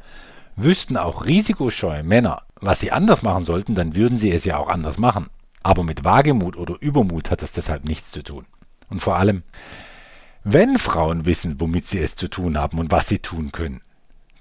wüssten 0.56 0.96
auch 0.96 1.24
risikoscheue 1.24 2.04
Männer, 2.04 2.42
was 2.60 2.80
sie 2.80 2.92
anders 2.92 3.22
machen 3.22 3.44
sollten, 3.44 3.74
dann 3.74 3.94
würden 3.94 4.18
sie 4.18 4.30
es 4.30 4.44
ja 4.44 4.58
auch 4.58 4.68
anders 4.68 4.98
machen. 4.98 5.28
Aber 5.62 5.82
mit 5.82 6.04
Wagemut 6.04 6.56
oder 6.56 6.76
Übermut 6.80 7.30
hat 7.30 7.42
das 7.42 7.52
deshalb 7.52 7.84
nichts 7.84 8.10
zu 8.10 8.22
tun. 8.22 8.44
Und 8.90 9.00
vor 9.00 9.16
allem, 9.16 9.42
wenn 10.44 10.78
Frauen 10.78 11.24
wissen, 11.24 11.58
womit 11.58 11.88
sie 11.88 12.00
es 12.00 12.16
zu 12.16 12.28
tun 12.28 12.58
haben 12.58 12.78
und 12.78 12.92
was 12.92 13.08
sie 13.08 13.18
tun 13.18 13.50
können, 13.50 13.80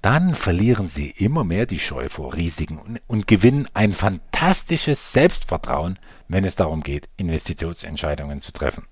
dann 0.02 0.34
verlieren 0.34 0.86
sie 0.86 1.08
immer 1.08 1.44
mehr 1.44 1.64
die 1.64 1.78
Scheu 1.78 2.10
vor 2.10 2.34
Risiken 2.34 2.76
und, 2.76 3.00
und, 3.06 3.26
gewinnen 3.26 3.66
ein 3.72 3.94
fantastisches 3.94 5.14
Selbstvertrauen, 5.14 5.98
wenn 6.28 6.44
es 6.44 6.56
darum 6.56 6.82
geht, 6.82 7.08
Investitionsentscheidungen 7.16 8.42
zu 8.42 8.52
treffen. 8.52 8.84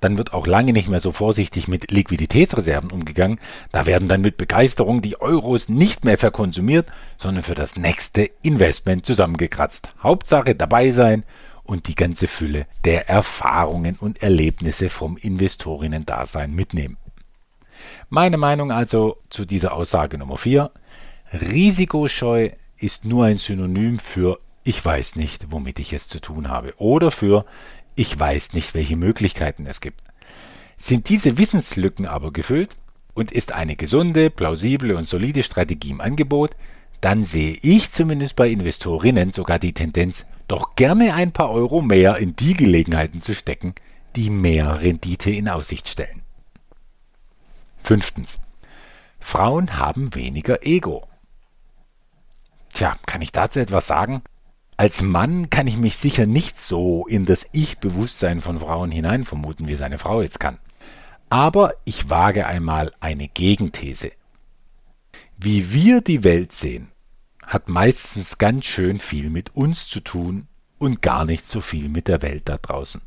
Dann 0.00 0.16
wird 0.16 0.32
auch 0.32 0.46
lange 0.46 0.72
nicht 0.72 0.88
mehr 0.88 1.00
so 1.00 1.12
vorsichtig 1.12 1.68
mit 1.68 1.90
Liquiditätsreserven 1.90 2.90
umgegangen, 2.90 3.38
da 3.70 3.84
werden 3.84 4.08
dann 4.08 4.22
mit 4.22 4.38
Begeisterung 4.38 5.02
die 5.02 5.20
Euros 5.20 5.68
nicht 5.68 6.06
mehr 6.06 6.16
verkonsumiert, 6.16 6.90
sondern 7.18 7.44
für 7.44 7.54
das 7.54 7.76
nächste 7.76 8.30
Investment 8.40 9.04
zusammengekratzt. 9.04 9.90
Hauptsache 10.02 10.54
dabei 10.54 10.92
sein 10.92 11.24
und 11.64 11.88
die 11.88 11.94
ganze 11.94 12.26
Fülle 12.26 12.66
der 12.84 13.08
Erfahrungen 13.08 13.96
und 13.96 14.22
Erlebnisse 14.22 14.88
vom 14.88 15.16
Investorinnen-Dasein 15.16 16.54
mitnehmen. 16.54 16.96
Meine 18.08 18.36
Meinung 18.36 18.70
also 18.70 19.18
zu 19.28 19.44
dieser 19.44 19.74
Aussage 19.74 20.18
Nummer 20.18 20.38
4. 20.38 20.70
Risikoscheu 21.32 22.50
ist 22.76 23.04
nur 23.04 23.26
ein 23.26 23.36
Synonym 23.36 23.98
für 23.98 24.38
ich 24.64 24.84
weiß 24.84 25.16
nicht, 25.16 25.50
womit 25.50 25.78
ich 25.78 25.92
es 25.92 26.08
zu 26.08 26.20
tun 26.20 26.48
habe 26.48 26.74
oder 26.76 27.10
für 27.10 27.44
ich 27.94 28.18
weiß 28.18 28.52
nicht, 28.52 28.74
welche 28.74 28.96
Möglichkeiten 28.96 29.66
es 29.66 29.80
gibt. 29.80 30.00
Sind 30.76 31.08
diese 31.08 31.38
Wissenslücken 31.38 32.06
aber 32.06 32.32
gefüllt 32.32 32.76
und 33.14 33.32
ist 33.32 33.52
eine 33.52 33.76
gesunde, 33.76 34.30
plausible 34.30 34.96
und 34.96 35.06
solide 35.06 35.42
Strategie 35.42 35.90
im 35.90 36.00
Angebot, 36.00 36.56
dann 37.00 37.24
sehe 37.24 37.56
ich 37.62 37.90
zumindest 37.90 38.36
bei 38.36 38.48
Investorinnen 38.48 39.32
sogar 39.32 39.58
die 39.58 39.74
Tendenz, 39.74 40.24
doch 40.48 40.74
gerne 40.74 41.14
ein 41.14 41.32
paar 41.32 41.50
Euro 41.50 41.82
mehr 41.82 42.16
in 42.16 42.36
die 42.36 42.54
Gelegenheiten 42.54 43.20
zu 43.20 43.34
stecken, 43.34 43.74
die 44.16 44.30
mehr 44.30 44.80
Rendite 44.80 45.30
in 45.30 45.48
Aussicht 45.48 45.88
stellen. 45.88 46.22
Fünftens. 47.82 48.40
Frauen 49.18 49.78
haben 49.78 50.14
weniger 50.14 50.64
Ego. 50.66 51.08
Tja, 52.72 52.96
kann 53.06 53.22
ich 53.22 53.32
dazu 53.32 53.60
etwas 53.60 53.86
sagen? 53.86 54.22
Als 54.76 55.02
Mann 55.02 55.50
kann 55.50 55.66
ich 55.66 55.76
mich 55.76 55.96
sicher 55.96 56.26
nicht 56.26 56.58
so 56.58 57.06
in 57.06 57.24
das 57.24 57.46
Ich-Bewusstsein 57.52 58.40
von 58.40 58.60
Frauen 58.60 58.90
hinein 58.90 59.24
vermuten, 59.24 59.68
wie 59.68 59.76
seine 59.76 59.98
Frau 59.98 60.22
jetzt 60.22 60.40
kann. 60.40 60.58
Aber 61.30 61.74
ich 61.84 62.10
wage 62.10 62.46
einmal 62.46 62.92
eine 63.00 63.28
Gegenthese. 63.28 64.12
Wie 65.38 65.72
wir 65.72 66.00
die 66.00 66.24
Welt 66.24 66.52
sehen, 66.52 66.91
hat 67.46 67.68
meistens 67.68 68.38
ganz 68.38 68.64
schön 68.64 68.98
viel 68.98 69.30
mit 69.30 69.54
uns 69.54 69.88
zu 69.88 70.00
tun 70.00 70.46
und 70.78 71.02
gar 71.02 71.24
nicht 71.24 71.44
so 71.44 71.60
viel 71.60 71.88
mit 71.88 72.08
der 72.08 72.22
Welt 72.22 72.42
da 72.46 72.58
draußen. 72.58 73.02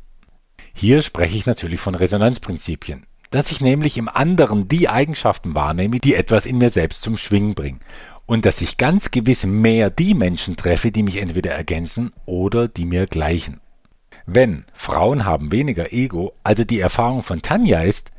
Hier 0.72 1.02
spreche 1.02 1.36
ich 1.36 1.46
natürlich 1.46 1.80
von 1.80 1.94
Resonanzprinzipien, 1.94 3.06
dass 3.30 3.50
ich 3.50 3.60
nämlich 3.60 3.98
im 3.98 4.08
anderen 4.08 4.68
die 4.68 4.88
Eigenschaften 4.88 5.54
wahrnehme, 5.54 6.00
die 6.00 6.14
etwas 6.14 6.46
in 6.46 6.58
mir 6.58 6.70
selbst 6.70 7.02
zum 7.02 7.16
Schwingen 7.16 7.54
bringen 7.54 7.80
und 8.26 8.44
dass 8.44 8.60
ich 8.60 8.76
ganz 8.76 9.10
gewiss 9.10 9.46
mehr 9.46 9.90
die 9.90 10.14
Menschen 10.14 10.56
treffe, 10.56 10.90
die 10.90 11.02
mich 11.02 11.16
entweder 11.16 11.52
ergänzen 11.52 12.12
oder 12.26 12.68
die 12.68 12.84
mir 12.84 13.06
gleichen. 13.06 13.60
Wenn 14.26 14.64
Frauen 14.74 15.24
haben 15.24 15.52
weniger 15.52 15.92
Ego, 15.92 16.34
also 16.42 16.64
die 16.64 16.80
Erfahrung 16.80 17.22
von 17.22 17.42
Tanja 17.42 17.82
ist, 17.82 18.10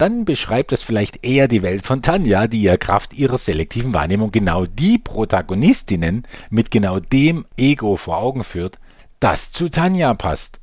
dann 0.00 0.24
beschreibt 0.24 0.72
es 0.72 0.82
vielleicht 0.82 1.26
eher 1.26 1.46
die 1.46 1.62
Welt 1.62 1.84
von 1.84 2.00
Tanja, 2.00 2.46
die 2.46 2.62
ihr 2.62 2.78
Kraft 2.78 3.12
ihrer 3.12 3.36
selektiven 3.36 3.92
Wahrnehmung 3.92 4.32
genau 4.32 4.64
die 4.64 4.96
Protagonistinnen 4.96 6.26
mit 6.48 6.70
genau 6.70 7.00
dem 7.00 7.44
Ego 7.58 7.96
vor 7.96 8.16
Augen 8.16 8.42
führt, 8.42 8.78
das 9.18 9.52
zu 9.52 9.68
Tanja 9.68 10.14
passt, 10.14 10.60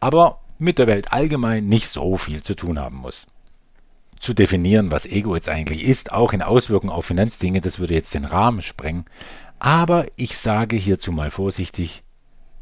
aber 0.00 0.40
mit 0.58 0.78
der 0.78 0.88
Welt 0.88 1.12
allgemein 1.12 1.68
nicht 1.68 1.88
so 1.88 2.16
viel 2.16 2.42
zu 2.42 2.56
tun 2.56 2.80
haben 2.80 2.96
muss. 2.96 3.28
Zu 4.18 4.34
definieren, 4.34 4.90
was 4.90 5.06
Ego 5.06 5.36
jetzt 5.36 5.48
eigentlich 5.48 5.84
ist, 5.84 6.12
auch 6.12 6.32
in 6.32 6.42
Auswirkungen 6.42 6.92
auf 6.92 7.06
Finanzdinge, 7.06 7.60
das 7.60 7.78
würde 7.78 7.94
jetzt 7.94 8.14
den 8.14 8.24
Rahmen 8.24 8.60
sprengen, 8.60 9.04
aber 9.60 10.06
ich 10.16 10.36
sage 10.36 10.74
hierzu 10.74 11.12
mal 11.12 11.30
vorsichtig, 11.30 12.02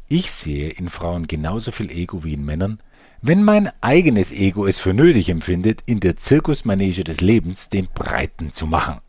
ich 0.09 0.31
sehe 0.31 0.69
in 0.69 0.89
Frauen 0.89 1.25
genauso 1.25 1.71
viel 1.71 1.89
Ego 1.89 2.23
wie 2.23 2.35
in 2.35 2.45
Männern, 2.45 2.77
wenn 3.25 3.41
mein 3.41 3.71
eigenes 3.79 4.33
Ego 4.33 4.67
es 4.67 4.79
für 4.79 4.93
nötig 4.93 5.29
empfindet, 5.29 5.81
in 5.85 6.01
der 6.01 6.17
Zirkusmanege 6.17 7.05
des 7.05 7.21
Lebens 7.21 7.69
den 7.69 7.87
Breiten 7.87 8.51
zu 8.51 8.67
machen. 8.67 8.99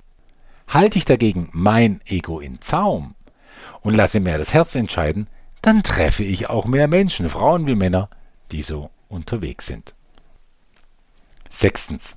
Halte 0.69 0.99
ich 0.99 1.05
dagegen 1.05 1.49
mein 1.53 2.01
Ego 2.07 2.39
in 2.39 2.61
Zaum 2.61 3.17
und 3.81 3.95
lasse 3.95 4.21
mehr 4.21 4.39
das 4.39 4.55
Herz 4.55 4.77
entscheiden, 4.77 5.27
dann 5.63 5.83
treffe 5.83 6.23
ich 6.23 6.49
auch 6.49 6.65
mehr 6.65 6.87
Menschen, 6.87 7.29
Frauen 7.29 7.67
wie 7.67 7.75
Männer, 7.75 8.09
die 8.53 8.63
so 8.63 8.89
unterwegs 9.09 9.67
sind. 9.67 9.97
Sechstens. 11.51 12.17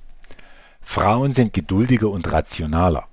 Frauen 0.80 1.32
sind 1.32 1.52
geduldiger 1.52 2.10
und 2.10 2.30
rationaler. 2.30 3.08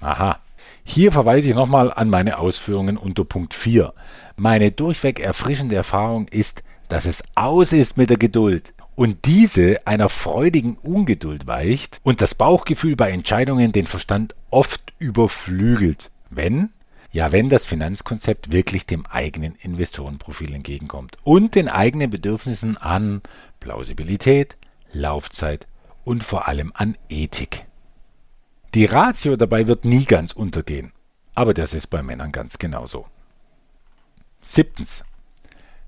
Aha. 0.00 0.38
Hier 0.84 1.12
verweise 1.12 1.48
ich 1.48 1.54
nochmal 1.54 1.90
an 1.90 2.10
meine 2.10 2.38
Ausführungen 2.38 2.98
unter 2.98 3.24
Punkt 3.24 3.54
4. 3.54 3.94
Meine 4.36 4.70
durchweg 4.70 5.18
erfrischende 5.18 5.76
Erfahrung 5.76 6.28
ist, 6.28 6.62
dass 6.88 7.06
es 7.06 7.22
aus 7.34 7.72
ist 7.72 7.96
mit 7.96 8.10
der 8.10 8.16
Geduld 8.16 8.74
und 8.94 9.26
diese 9.26 9.86
einer 9.86 10.08
freudigen 10.08 10.78
Ungeduld 10.78 11.46
weicht 11.46 12.00
und 12.02 12.20
das 12.20 12.34
Bauchgefühl 12.34 12.96
bei 12.96 13.10
Entscheidungen 13.10 13.72
den 13.72 13.86
Verstand 13.86 14.34
oft 14.50 14.94
überflügelt, 14.98 16.10
wenn 16.30 16.70
ja, 17.12 17.32
wenn 17.32 17.48
das 17.48 17.64
Finanzkonzept 17.64 18.52
wirklich 18.52 18.84
dem 18.84 19.06
eigenen 19.06 19.54
Investorenprofil 19.54 20.52
entgegenkommt 20.52 21.16
und 21.24 21.54
den 21.54 21.70
eigenen 21.70 22.10
Bedürfnissen 22.10 22.76
an 22.76 23.22
Plausibilität, 23.58 24.58
Laufzeit 24.92 25.66
und 26.04 26.24
vor 26.24 26.46
allem 26.46 26.72
an 26.74 26.94
Ethik. 27.08 27.64
Die 28.74 28.84
Ratio 28.84 29.36
dabei 29.36 29.66
wird 29.66 29.86
nie 29.86 30.04
ganz 30.04 30.32
untergehen, 30.32 30.92
aber 31.34 31.54
das 31.54 31.72
ist 31.72 31.86
bei 31.86 32.02
Männern 32.02 32.32
ganz 32.32 32.58
genauso. 32.58 33.06
Siebtens. 34.46 35.02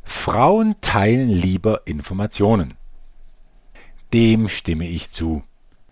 Frauen 0.08 0.74
teilen 0.80 1.28
lieber 1.28 1.82
Informationen. 1.84 2.74
Dem 4.14 4.48
stimme 4.48 4.88
ich 4.88 5.10
zu. 5.10 5.42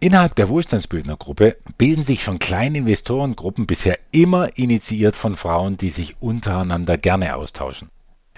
Innerhalb 0.01 0.35
der 0.37 0.49
Wohlstandsbildnergruppe 0.49 1.59
bilden 1.77 2.03
sich 2.03 2.23
schon 2.23 2.39
kleine 2.39 2.79
Investorengruppen 2.79 3.67
bisher 3.67 3.99
immer 4.13 4.57
initiiert 4.57 5.17
von 5.17 5.37
Frauen, 5.37 5.77
die 5.77 5.91
sich 5.91 6.17
untereinander 6.21 6.97
gerne 6.97 7.37
austauschen. 7.37 7.91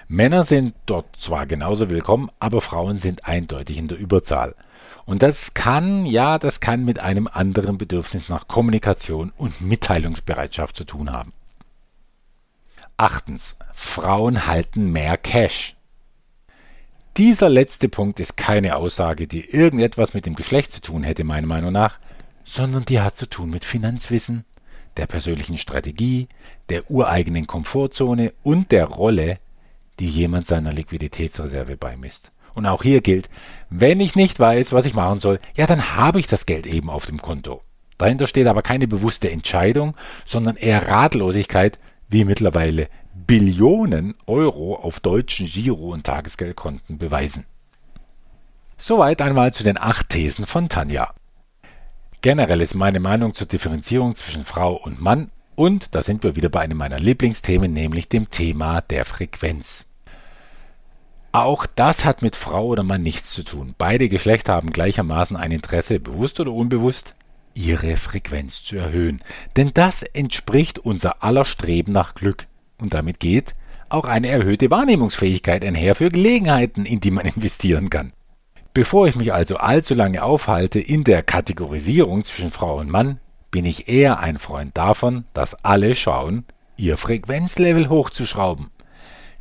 Männer 0.09 0.43
sind 0.43 0.73
dort 0.85 1.15
zwar 1.15 1.45
genauso 1.45 1.89
willkommen, 1.89 2.29
aber 2.39 2.59
Frauen 2.59 2.97
sind 2.97 3.25
eindeutig 3.25 3.77
in 3.77 3.87
der 3.87 3.97
Überzahl. 3.97 4.55
Und 5.05 5.23
das 5.23 5.53
kann, 5.53 6.05
ja, 6.05 6.39
das 6.39 6.59
kann 6.59 6.83
mit 6.83 6.99
einem 6.99 7.27
anderen 7.31 7.77
Bedürfnis 7.77 8.27
nach 8.27 8.49
Kommunikation 8.49 9.31
und 9.37 9.61
Mitteilungsbereitschaft 9.61 10.75
zu 10.75 10.83
tun 10.83 11.13
haben. 11.13 11.31
Achtens. 12.99 13.55
Frauen 13.73 14.45
halten 14.45 14.91
mehr 14.91 15.15
Cash. 15.15 15.77
Dieser 17.15 17.47
letzte 17.47 17.87
Punkt 17.87 18.19
ist 18.19 18.35
keine 18.35 18.75
Aussage, 18.75 19.25
die 19.25 19.39
irgendetwas 19.39 20.13
mit 20.13 20.25
dem 20.25 20.35
Geschlecht 20.35 20.73
zu 20.73 20.81
tun 20.81 21.03
hätte, 21.03 21.23
meiner 21.23 21.47
Meinung 21.47 21.71
nach, 21.71 21.97
sondern 22.43 22.83
die 22.83 22.99
hat 22.99 23.15
zu 23.15 23.25
tun 23.25 23.51
mit 23.51 23.63
Finanzwissen, 23.63 24.43
der 24.97 25.07
persönlichen 25.07 25.57
Strategie, 25.57 26.27
der 26.67 26.91
ureigenen 26.91 27.47
Komfortzone 27.47 28.33
und 28.43 28.73
der 28.73 28.83
Rolle, 28.83 29.39
die 29.99 30.09
jemand 30.09 30.45
seiner 30.45 30.73
Liquiditätsreserve 30.73 31.77
beimisst. 31.77 32.33
Und 32.53 32.65
auch 32.65 32.83
hier 32.83 32.99
gilt, 32.99 33.29
wenn 33.69 34.01
ich 34.01 34.17
nicht 34.17 34.41
weiß, 34.41 34.73
was 34.73 34.85
ich 34.85 34.93
machen 34.93 35.19
soll, 35.19 35.39
ja, 35.55 35.67
dann 35.67 35.95
habe 35.95 36.19
ich 36.19 36.27
das 36.27 36.45
Geld 36.45 36.65
eben 36.65 36.89
auf 36.89 37.05
dem 37.05 37.21
Konto. 37.21 37.61
Dahinter 37.97 38.27
steht 38.27 38.47
aber 38.47 38.61
keine 38.61 38.89
bewusste 38.89 39.31
Entscheidung, 39.31 39.95
sondern 40.25 40.57
eher 40.57 40.89
Ratlosigkeit, 40.89 41.79
wie 42.09 42.25
mittlerweile 42.25 42.89
Billionen 43.13 44.15
Euro 44.25 44.75
auf 44.75 44.99
deutschen 44.99 45.45
Giro- 45.45 45.93
und 45.93 46.05
Tagesgeldkonten 46.05 46.97
beweisen. 46.97 47.45
Soweit 48.77 49.21
einmal 49.21 49.53
zu 49.53 49.63
den 49.63 49.77
acht 49.77 50.09
Thesen 50.09 50.45
von 50.45 50.69
Tanja. 50.69 51.13
Generell 52.21 52.61
ist 52.61 52.75
meine 52.75 52.99
Meinung 52.99 53.33
zur 53.33 53.47
Differenzierung 53.47 54.15
zwischen 54.15 54.45
Frau 54.45 54.75
und 54.75 55.01
Mann 55.01 55.31
und 55.55 55.93
da 55.93 56.01
sind 56.01 56.23
wir 56.23 56.35
wieder 56.35 56.49
bei 56.49 56.61
einem 56.61 56.77
meiner 56.77 56.99
Lieblingsthemen, 56.99 57.71
nämlich 57.71 58.09
dem 58.09 58.29
Thema 58.29 58.81
der 58.81 59.05
Frequenz. 59.05 59.85
Auch 61.31 61.65
das 61.67 62.05
hat 62.05 62.21
mit 62.21 62.35
Frau 62.35 62.65
oder 62.67 62.83
Mann 62.83 63.03
nichts 63.03 63.31
zu 63.31 63.43
tun. 63.43 63.75
Beide 63.77 64.09
Geschlechter 64.09 64.53
haben 64.53 64.71
gleichermaßen 64.71 65.37
ein 65.37 65.51
Interesse, 65.51 65.99
bewusst 65.99 66.39
oder 66.39 66.51
unbewusst, 66.51 67.13
ihre 67.59 67.97
Frequenz 67.97 68.63
zu 68.63 68.77
erhöhen. 68.77 69.21
Denn 69.57 69.71
das 69.73 70.01
entspricht 70.01 70.79
unser 70.79 71.23
aller 71.23 71.43
Streben 71.43 71.91
nach 71.91 72.15
Glück. 72.15 72.47
Und 72.79 72.93
damit 72.93 73.19
geht 73.19 73.53
auch 73.89 74.05
eine 74.05 74.29
erhöhte 74.29 74.71
Wahrnehmungsfähigkeit 74.71 75.65
einher 75.65 75.95
für 75.95 76.09
Gelegenheiten, 76.09 76.85
in 76.85 77.01
die 77.01 77.11
man 77.11 77.25
investieren 77.35 77.89
kann. 77.89 78.13
Bevor 78.73 79.07
ich 79.07 79.15
mich 79.15 79.33
also 79.33 79.57
allzu 79.57 79.93
lange 79.93 80.23
aufhalte 80.23 80.79
in 80.79 81.03
der 81.03 81.21
Kategorisierung 81.21 82.23
zwischen 82.23 82.51
Frau 82.51 82.77
und 82.77 82.89
Mann, 82.89 83.19
bin 83.51 83.65
ich 83.65 83.89
eher 83.89 84.19
ein 84.19 84.37
Freund 84.37 84.77
davon, 84.77 85.25
dass 85.33 85.65
alle 85.65 85.95
schauen, 85.95 86.45
ihr 86.77 86.95
Frequenzlevel 86.95 87.89
hochzuschrauben. 87.89 88.69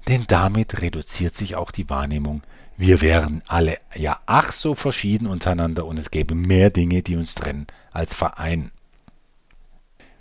Denn 0.09 0.24
damit 0.26 0.81
reduziert 0.81 1.37
sich 1.37 1.54
auch 1.54 1.70
die 1.70 1.90
Wahrnehmung, 1.90 2.42
wir 2.78 3.00
wären 3.00 3.42
alle 3.48 3.78
ja 3.94 4.20
ach 4.26 4.52
so 4.52 4.76
verschieden 4.76 5.26
untereinander 5.26 5.84
und 5.84 5.98
es 5.98 6.12
gäbe 6.12 6.36
mehr 6.36 6.70
Dinge, 6.70 7.02
die 7.02 7.16
uns 7.16 7.34
trennen, 7.34 7.66
als 7.92 8.14
vereinen. 8.14 8.70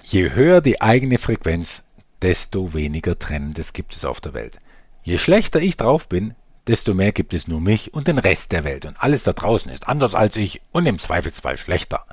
Je 0.03 0.31
höher 0.33 0.61
die 0.61 0.81
eigene 0.81 1.19
Frequenz, 1.19 1.83
desto 2.23 2.73
weniger 2.73 3.19
Trennendes 3.19 3.73
gibt 3.73 3.93
es 3.93 4.05
auf 4.05 4.19
der 4.21 4.33
Welt. 4.33 4.59
Je 5.03 5.19
schlechter 5.19 5.61
ich 5.61 5.77
drauf 5.77 6.09
bin, 6.09 6.33
desto 6.65 6.95
mehr 6.95 7.11
gibt 7.11 7.35
es 7.35 7.47
nur 7.47 7.61
mich 7.61 7.93
und 7.93 8.07
den 8.07 8.17
Rest 8.17 8.51
der 8.51 8.63
Welt 8.63 8.85
und 8.85 9.01
alles 9.01 9.23
da 9.23 9.33
draußen 9.33 9.71
ist 9.71 9.87
anders 9.87 10.15
als 10.15 10.35
ich 10.35 10.61
und 10.71 10.87
im 10.87 10.97
Zweifelsfall 10.97 11.57
schlechter. 11.57 12.05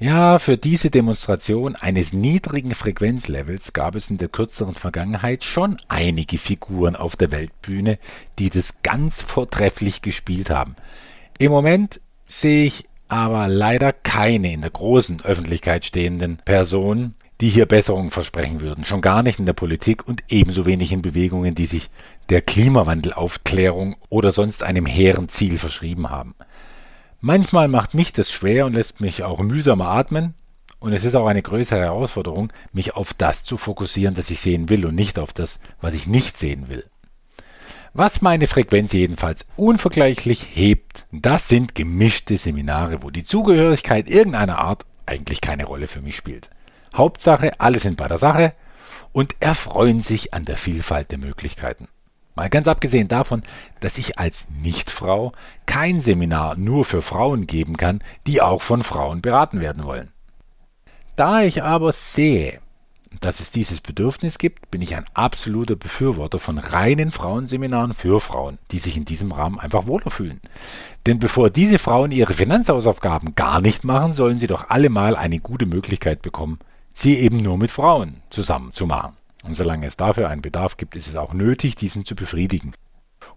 Ja, 0.00 0.38
für 0.38 0.56
diese 0.56 0.90
Demonstration 0.90 1.74
eines 1.74 2.12
niedrigen 2.12 2.72
Frequenzlevels 2.72 3.72
gab 3.72 3.96
es 3.96 4.10
in 4.10 4.18
der 4.18 4.28
kürzeren 4.28 4.76
Vergangenheit 4.76 5.42
schon 5.42 5.76
einige 5.88 6.38
Figuren 6.38 6.94
auf 6.94 7.16
der 7.16 7.32
Weltbühne, 7.32 7.98
die 8.38 8.48
das 8.48 8.80
ganz 8.84 9.20
vortrefflich 9.22 10.00
gespielt 10.00 10.50
haben. 10.50 10.76
Im 11.38 11.50
Moment 11.50 12.00
sehe 12.28 12.64
ich 12.64 12.86
aber 13.08 13.48
leider 13.48 13.92
keine 13.92 14.52
in 14.52 14.60
der 14.60 14.70
großen 14.70 15.20
Öffentlichkeit 15.24 15.84
stehenden 15.84 16.36
Person, 16.36 17.14
die 17.40 17.48
hier 17.48 17.66
Besserungen 17.66 18.12
versprechen 18.12 18.60
würden, 18.60 18.84
schon 18.84 19.00
gar 19.00 19.24
nicht 19.24 19.40
in 19.40 19.46
der 19.46 19.52
Politik 19.52 20.06
und 20.06 20.22
ebenso 20.28 20.64
wenig 20.64 20.92
in 20.92 21.02
Bewegungen, 21.02 21.56
die 21.56 21.66
sich 21.66 21.90
der 22.28 22.42
Klimawandelaufklärung 22.42 23.96
oder 24.10 24.30
sonst 24.30 24.62
einem 24.62 24.86
hehren 24.86 25.28
Ziel 25.28 25.58
verschrieben 25.58 26.08
haben. 26.08 26.36
Manchmal 27.20 27.66
macht 27.66 27.94
mich 27.94 28.12
das 28.12 28.30
schwer 28.30 28.66
und 28.66 28.74
lässt 28.74 29.00
mich 29.00 29.24
auch 29.24 29.40
mühsamer 29.40 29.88
atmen, 29.88 30.34
und 30.80 30.92
es 30.92 31.04
ist 31.04 31.16
auch 31.16 31.26
eine 31.26 31.42
größere 31.42 31.80
Herausforderung, 31.80 32.52
mich 32.72 32.94
auf 32.94 33.12
das 33.12 33.42
zu 33.42 33.56
fokussieren, 33.56 34.14
das 34.14 34.30
ich 34.30 34.38
sehen 34.38 34.68
will 34.68 34.86
und 34.86 34.94
nicht 34.94 35.18
auf 35.18 35.32
das, 35.32 35.58
was 35.80 35.94
ich 35.94 36.06
nicht 36.06 36.36
sehen 36.36 36.68
will. 36.68 36.84
Was 37.94 38.22
meine 38.22 38.46
Frequenz 38.46 38.92
jedenfalls 38.92 39.46
unvergleichlich 39.56 40.46
hebt, 40.54 41.06
das 41.10 41.48
sind 41.48 41.74
gemischte 41.74 42.36
Seminare, 42.36 43.02
wo 43.02 43.10
die 43.10 43.24
Zugehörigkeit 43.24 44.08
irgendeiner 44.08 44.58
Art 44.58 44.86
eigentlich 45.04 45.40
keine 45.40 45.64
Rolle 45.64 45.88
für 45.88 46.02
mich 46.02 46.16
spielt. 46.16 46.50
Hauptsache, 46.94 47.58
alle 47.58 47.80
sind 47.80 47.96
bei 47.96 48.06
der 48.06 48.18
Sache 48.18 48.52
und 49.10 49.34
erfreuen 49.40 50.00
sich 50.00 50.32
an 50.34 50.44
der 50.44 50.56
Vielfalt 50.56 51.10
der 51.10 51.18
Möglichkeiten. 51.18 51.88
Mal 52.38 52.50
ganz 52.50 52.68
abgesehen 52.68 53.08
davon, 53.08 53.42
dass 53.80 53.98
ich 53.98 54.16
als 54.20 54.46
Nichtfrau 54.62 55.32
kein 55.66 56.00
Seminar 56.00 56.54
nur 56.54 56.84
für 56.84 57.02
Frauen 57.02 57.48
geben 57.48 57.76
kann, 57.76 57.98
die 58.28 58.40
auch 58.40 58.62
von 58.62 58.84
Frauen 58.84 59.22
beraten 59.22 59.60
werden 59.60 59.82
wollen. 59.82 60.12
Da 61.16 61.42
ich 61.42 61.64
aber 61.64 61.90
sehe, 61.90 62.60
dass 63.20 63.40
es 63.40 63.50
dieses 63.50 63.80
Bedürfnis 63.80 64.38
gibt, 64.38 64.70
bin 64.70 64.82
ich 64.82 64.94
ein 64.94 65.04
absoluter 65.14 65.74
Befürworter 65.74 66.38
von 66.38 66.58
reinen 66.58 67.10
Frauenseminaren 67.10 67.92
für 67.92 68.20
Frauen, 68.20 68.58
die 68.70 68.78
sich 68.78 68.96
in 68.96 69.04
diesem 69.04 69.32
Rahmen 69.32 69.58
einfach 69.58 69.88
wohler 69.88 70.12
fühlen. 70.12 70.40
Denn 71.06 71.18
bevor 71.18 71.50
diese 71.50 71.78
Frauen 71.78 72.12
ihre 72.12 72.34
Finanzhausaufgaben 72.34 73.34
gar 73.34 73.60
nicht 73.60 73.82
machen, 73.82 74.12
sollen 74.12 74.38
sie 74.38 74.46
doch 74.46 74.70
alle 74.70 74.90
mal 74.90 75.16
eine 75.16 75.40
gute 75.40 75.66
Möglichkeit 75.66 76.22
bekommen, 76.22 76.60
sie 76.94 77.18
eben 77.18 77.42
nur 77.42 77.58
mit 77.58 77.72
Frauen 77.72 78.22
zusammen 78.30 78.70
zu 78.70 78.86
machen. 78.86 79.16
Und 79.48 79.54
solange 79.54 79.86
es 79.86 79.96
dafür 79.96 80.28
einen 80.28 80.42
Bedarf 80.42 80.76
gibt, 80.76 80.94
ist 80.94 81.08
es 81.08 81.16
auch 81.16 81.32
nötig, 81.32 81.74
diesen 81.74 82.04
zu 82.04 82.14
befriedigen. 82.14 82.74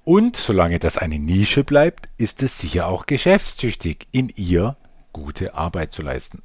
Und 0.03 0.35
solange 0.35 0.77
das 0.77 0.97
eine 0.97 1.19
Nische 1.19 1.63
bleibt, 1.63 2.09
ist 2.17 2.43
es 2.43 2.59
sicher 2.59 2.87
auch 2.87 3.05
geschäftstüchtig, 3.05 4.09
in 4.11 4.27
ihr 4.35 4.75
gute 5.13 5.53
Arbeit 5.53 5.93
zu 5.93 6.01
leisten. 6.01 6.41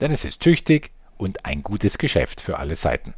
Denn 0.00 0.10
es 0.10 0.24
ist 0.24 0.40
tüchtig 0.40 0.92
und 1.18 1.44
ein 1.44 1.60
gutes 1.60 1.98
Geschäft 1.98 2.40
für 2.40 2.58
alle 2.58 2.76
Seiten. 2.76 3.12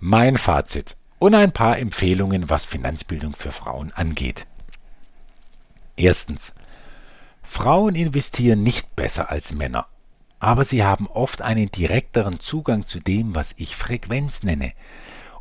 Mein 0.00 0.36
Fazit 0.36 0.98
und 1.18 1.34
ein 1.34 1.52
paar 1.52 1.78
Empfehlungen, 1.78 2.50
was 2.50 2.66
Finanzbildung 2.66 3.34
für 3.34 3.52
Frauen 3.52 3.90
angeht. 3.92 4.46
Erstens. 5.96 6.52
Frauen 7.42 7.94
investieren 7.94 8.62
nicht 8.62 8.94
besser 8.96 9.30
als 9.30 9.50
Männer 9.50 9.86
aber 10.40 10.64
sie 10.64 10.84
haben 10.84 11.08
oft 11.08 11.42
einen 11.42 11.70
direkteren 11.70 12.40
Zugang 12.40 12.84
zu 12.84 13.00
dem, 13.00 13.34
was 13.34 13.54
ich 13.56 13.76
Frequenz 13.76 14.42
nenne, 14.42 14.72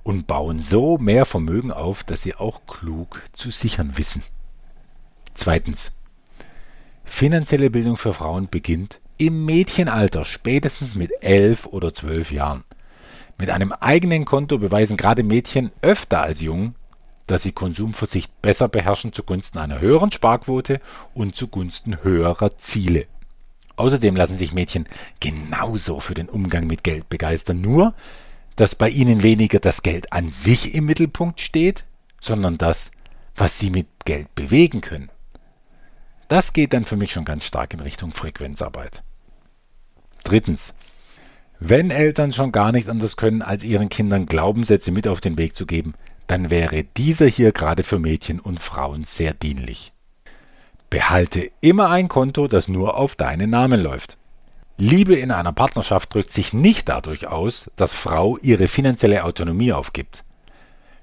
und 0.04 0.26
bauen 0.26 0.60
so 0.60 0.98
mehr 0.98 1.26
Vermögen 1.26 1.72
auf, 1.72 2.04
dass 2.04 2.22
sie 2.22 2.36
auch 2.36 2.62
klug 2.66 3.22
zu 3.34 3.52
sichern 3.52 3.98
wissen. 3.98 4.24
Zweitens. 5.34 5.92
Finanzielle 7.04 7.70
Bildung 7.70 7.98
für 7.98 8.14
Frauen 8.14 8.50
beginnt 8.50 9.00
im 9.18 9.46
Mädchenalter, 9.46 10.26
spätestens 10.26 10.96
mit 10.96 11.12
elf 11.22 11.66
oder 11.66 11.94
zwölf 11.94 12.32
Jahren. 12.32 12.64
Mit 13.38 13.50
einem 13.50 13.72
eigenen 13.72 14.26
Konto 14.26 14.58
beweisen 14.58 14.98
gerade 14.98 15.24
Mädchen 15.24 15.72
öfter 15.82 16.22
als 16.22 16.42
Jungen, 16.42 16.76
dass 17.28 17.44
sie 17.44 17.52
Konsumversicht 17.52 18.42
besser 18.42 18.68
beherrschen 18.68 19.14
zugunsten 19.14 19.60
einer 19.60 19.80
höheren 19.80 20.12
Sparquote 20.12 20.80
und 21.14 21.36
zugunsten 21.36 22.04
höherer 22.04 22.58
Ziele. 22.58 23.06
Außerdem 23.78 24.16
lassen 24.16 24.36
sich 24.36 24.54
Mädchen 24.54 24.88
genauso 25.20 26.00
für 26.00 26.16
den 26.16 26.30
Umgang 26.30 26.68
mit 26.68 26.84
Geld 26.84 27.08
begeistern, 27.10 27.62
nur 27.62 27.94
dass 28.58 28.74
bei 28.74 28.90
ihnen 28.90 29.22
weniger 29.22 29.60
das 29.60 29.84
Geld 29.84 30.12
an 30.12 30.30
sich 30.30 30.74
im 30.74 30.86
Mittelpunkt 30.86 31.40
steht, 31.40 31.86
sondern 32.20 32.58
das, 32.58 32.92
was 33.36 33.60
sie 33.60 33.70
mit 33.70 33.88
Geld 34.04 34.34
bewegen 34.34 34.82
können. 34.82 35.10
Das 36.28 36.54
geht 36.54 36.74
dann 36.74 36.84
für 36.84 36.98
mich 36.98 37.14
schon 37.14 37.24
ganz 37.24 37.46
stark 37.46 37.74
in 37.74 37.80
Richtung 37.80 38.12
Frequenzarbeit. 38.12 39.04
Drittens. 40.24 40.74
Wenn 41.60 41.90
Eltern 41.90 42.34
schon 42.34 42.52
gar 42.52 42.72
nicht 42.72 42.90
anders 42.90 43.16
können, 43.16 43.42
als 43.42 43.64
ihren 43.64 43.90
Kindern 43.90 44.26
Glaubenssätze 44.26 44.92
mit 44.92 45.08
auf 45.08 45.22
den 45.22 45.38
Weg 45.38 45.56
zu 45.56 45.66
geben, 45.66 45.94
dann 46.28 46.50
wäre 46.50 46.84
dieser 46.84 47.28
hier 47.28 47.52
gerade 47.52 47.84
für 47.84 48.00
Mädchen 48.00 48.40
und 48.40 48.60
Frauen 48.60 49.04
sehr 49.06 49.34
dienlich. 49.34 49.94
Behalte 50.90 51.52
immer 51.60 51.90
ein 51.90 52.08
Konto, 52.08 52.48
das 52.48 52.70
nur 52.70 52.96
auf 52.96 53.16
deinen 53.16 53.50
Namen 53.50 53.82
läuft. 53.82 54.18
Liebe 54.78 55.16
in 55.16 55.32
einer 55.32 55.52
Partnerschaft 55.52 56.14
drückt 56.14 56.32
sich 56.32 56.54
nicht 56.54 56.88
dadurch 56.88 57.28
aus, 57.28 57.70
dass 57.76 57.94
Frau 57.94 58.38
ihre 58.38 58.68
finanzielle 58.68 59.26
Autonomie 59.26 59.74
aufgibt. 59.74 60.24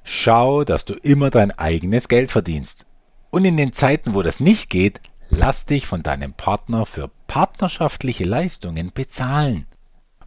Schau, 0.02 0.64
dass 0.64 0.86
du 0.86 0.94
immer 0.94 1.28
dein 1.28 1.50
eigenes 1.50 2.08
Geld 2.08 2.30
verdienst. 2.30 2.86
Und 3.30 3.44
in 3.44 3.56
den 3.56 3.72
Zeiten, 3.72 4.14
wo 4.14 4.22
das 4.22 4.40
nicht 4.40 4.70
geht, 4.70 5.00
lass 5.28 5.66
dich 5.66 5.86
von 5.86 6.02
deinem 6.02 6.32
Partner 6.32 6.86
für 6.86 7.10
partnerschaftliche 7.26 8.24
Leistungen 8.24 8.90
bezahlen, 8.94 9.66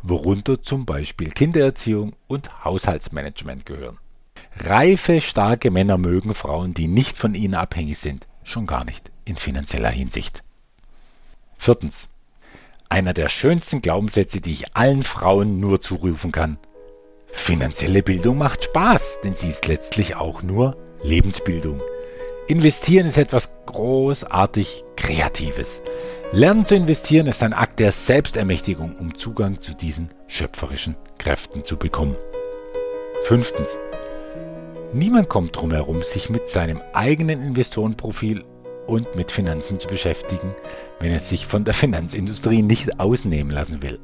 worunter 0.04 0.62
zum 0.62 0.86
Beispiel 0.86 1.32
Kindererziehung 1.32 2.15
und 2.28 2.63
Haushaltsmanagement 2.63 3.65
gehören. 3.65 3.98
Reife, 4.58 5.22
starke 5.22 5.72
Männer 5.72 5.98
mögen 5.98 6.36
Frauen, 6.36 6.74
die 6.74 6.88
nicht 6.88 7.17
von 7.17 7.34
ihnen 7.34 7.56
abhängig 7.56 7.98
sind, 7.98 8.28
schon 8.43 8.67
gar 8.67 8.84
nicht 8.84 9.12
in 9.27 9.35
finanzieller 9.35 9.89
Hinsicht. 9.89 10.43
Viertens. 11.57 12.09
Einer 12.89 13.13
der 13.13 13.27
schönsten 13.27 13.81
Glaubenssätze, 13.81 14.39
die 14.39 14.53
ich 14.53 14.75
allen 14.75 15.03
Frauen 15.03 15.59
nur 15.59 15.81
zurufen 15.81 16.31
kann. 16.31 16.57
Finanzielle 17.27 18.01
Bildung 18.01 18.37
macht 18.37 18.63
Spaß, 18.63 19.19
denn 19.23 19.35
sie 19.35 19.49
ist 19.49 19.67
letztlich 19.67 20.15
auch 20.15 20.41
nur 20.41 20.77
Lebensbildung. 21.03 21.81
Investieren 22.47 23.07
ist 23.07 23.17
etwas 23.17 23.49
großartig 23.65 24.85
Kreatives. 24.95 25.81
Lernen 26.31 26.65
zu 26.65 26.75
investieren 26.75 27.27
ist 27.27 27.43
ein 27.43 27.53
Akt 27.53 27.79
der 27.79 27.91
Selbstermächtigung, 27.91 28.95
um 28.95 29.15
Zugang 29.15 29.59
zu 29.59 29.73
diesen 29.73 30.09
schöpferischen 30.27 30.95
Kräften 31.17 31.65
zu 31.65 31.75
bekommen. 31.75 32.15
Fünftens. 33.23 33.77
Niemand 34.93 35.27
kommt 35.27 35.57
drum 35.57 35.71
herum, 35.71 36.01
sich 36.01 36.29
mit 36.29 36.47
seinem 36.47 36.81
eigenen 36.93 37.43
Investorenprofil 37.43 38.45
und 38.88 39.15
mit 39.15 39.32
Finanzen 39.32 39.80
zu 39.80 39.88
beschäftigen, 39.88 40.56
wenn 41.00 41.12
er 41.12 41.19
sich 41.19 41.45
von 41.45 41.63
der 41.63 41.73
Finanzindustrie 41.76 42.62
nicht 42.62 43.00
ausnehmen 43.00 43.52
lassen 43.52 43.82
will. 43.82 44.00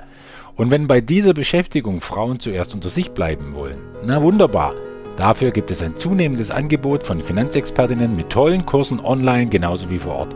Und 0.55 0.69
wenn 0.69 0.87
bei 0.87 1.01
dieser 1.01 1.33
Beschäftigung 1.33 2.01
Frauen 2.01 2.39
zuerst 2.39 2.73
unter 2.73 2.89
sich 2.89 3.11
bleiben 3.11 3.55
wollen, 3.55 3.79
na 4.05 4.21
wunderbar. 4.21 4.75
Dafür 5.15 5.51
gibt 5.51 5.69
es 5.69 5.83
ein 5.83 5.95
zunehmendes 5.95 6.49
Angebot 6.49 7.03
von 7.03 7.21
Finanzexpertinnen 7.21 8.15
mit 8.15 8.29
tollen 8.29 8.65
Kursen 8.65 8.99
online 8.99 9.47
genauso 9.47 9.89
wie 9.91 9.99
vor 9.99 10.15
Ort. 10.15 10.35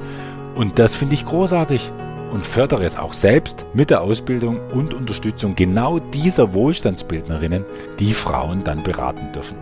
Und 0.56 0.78
das 0.80 0.96
finde 0.96 1.16
ich 1.16 1.26
großartig 1.26 1.92
und 2.32 2.46
fördere 2.46 2.86
es 2.86 2.98
auch 2.98 3.14
selbst 3.14 3.66
mit 3.74 3.90
der 3.90 4.02
Ausbildung 4.02 4.60
und 4.72 4.94
Unterstützung 4.94 5.56
genau 5.56 6.00
dieser 6.00 6.54
Wohlstandsbildnerinnen, 6.54 7.66
die 8.00 8.14
Frauen 8.14 8.64
dann 8.64 8.84
beraten 8.84 9.32
dürfen. 9.32 9.58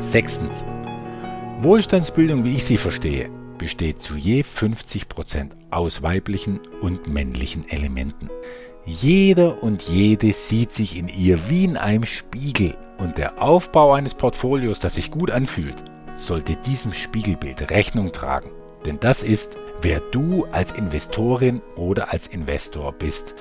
Sechstens. 0.00 0.64
Wohlstandsbildung, 1.60 2.44
wie 2.44 2.56
ich 2.56 2.64
sie 2.64 2.76
verstehe, 2.76 3.28
besteht 3.60 4.00
zu 4.00 4.16
je 4.16 4.42
50 4.42 5.06
Prozent 5.06 5.54
aus 5.70 6.02
weiblichen 6.02 6.60
und 6.80 7.08
männlichen 7.08 7.68
Elementen. 7.68 8.30
Jeder 8.86 9.62
und 9.62 9.82
jede 9.82 10.32
sieht 10.32 10.72
sich 10.72 10.96
in 10.96 11.08
ihr 11.08 11.50
wie 11.50 11.64
in 11.64 11.76
einem 11.76 12.06
Spiegel 12.06 12.74
und 12.96 13.18
der 13.18 13.42
Aufbau 13.42 13.92
eines 13.92 14.14
Portfolios, 14.14 14.80
das 14.80 14.94
sich 14.94 15.10
gut 15.10 15.30
anfühlt, 15.30 15.84
sollte 16.16 16.56
diesem 16.56 16.94
Spiegelbild 16.94 17.70
Rechnung 17.70 18.12
tragen. 18.12 18.50
Denn 18.86 18.98
das 18.98 19.22
ist, 19.22 19.58
wer 19.82 20.00
du 20.00 20.46
als 20.52 20.72
Investorin 20.72 21.60
oder 21.76 22.12
als 22.12 22.28
Investor 22.28 22.92
bist. 22.92 23.34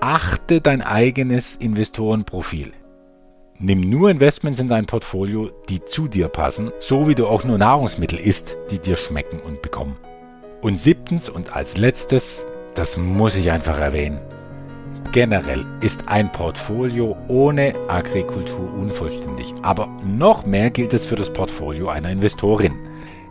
Achte 0.00 0.60
dein 0.60 0.82
eigenes 0.82 1.56
Investorenprofil. 1.56 2.74
Nimm 3.64 3.88
nur 3.88 4.10
Investments 4.10 4.58
in 4.58 4.66
dein 4.66 4.86
Portfolio, 4.86 5.52
die 5.68 5.84
zu 5.84 6.08
dir 6.08 6.26
passen, 6.26 6.72
so 6.80 7.06
wie 7.06 7.14
du 7.14 7.28
auch 7.28 7.44
nur 7.44 7.58
Nahrungsmittel 7.58 8.18
isst, 8.18 8.56
die 8.72 8.80
dir 8.80 8.96
schmecken 8.96 9.38
und 9.38 9.62
bekommen. 9.62 9.96
Und 10.62 10.80
siebtens 10.80 11.28
und 11.28 11.54
als 11.54 11.76
letztes, 11.76 12.44
das 12.74 12.96
muss 12.96 13.36
ich 13.36 13.52
einfach 13.52 13.78
erwähnen. 13.78 14.20
Generell 15.12 15.64
ist 15.80 16.08
ein 16.08 16.32
Portfolio 16.32 17.16
ohne 17.28 17.74
Agrikultur 17.86 18.74
unvollständig, 18.74 19.54
aber 19.62 19.88
noch 20.04 20.44
mehr 20.44 20.70
gilt 20.70 20.92
es 20.92 21.06
für 21.06 21.14
das 21.14 21.32
Portfolio 21.32 21.88
einer 21.88 22.10
Investorin. 22.10 22.74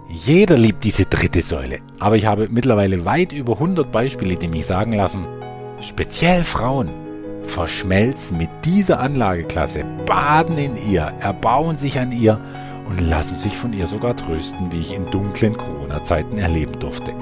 Jeder 0.07 0.55
liebt 0.55 0.85
diese 0.85 1.07
dritte 1.07 1.41
Säule, 1.41 1.79
aber 1.99 2.15
ich 2.15 2.25
habe 2.25 2.47
mittlerweile 2.49 3.03
weit 3.03 3.33
über 3.33 3.55
100 3.55 3.91
Beispiele, 3.91 4.37
die 4.37 4.47
mich 4.47 4.65
sagen 4.65 4.93
lassen, 4.93 5.25
speziell 5.81 6.45
Frauen 6.45 7.00
verschmelzen 7.43 8.37
mit 8.37 8.49
dieser 8.63 8.99
Anlageklasse, 8.99 9.83
baden 10.05 10.57
in 10.57 10.77
ihr, 10.77 11.13
erbauen 11.19 11.77
sich 11.77 11.99
an 11.99 12.11
ihr 12.11 12.39
und 12.87 12.99
lassen 12.99 13.35
sich 13.35 13.55
von 13.55 13.73
ihr 13.73 13.87
sogar 13.87 14.15
trösten, 14.15 14.71
wie 14.71 14.79
ich 14.79 14.93
in 14.93 15.09
dunklen 15.11 15.57
Corona-Zeiten 15.57 16.37
erleben 16.37 16.79
durfte. 16.79 17.13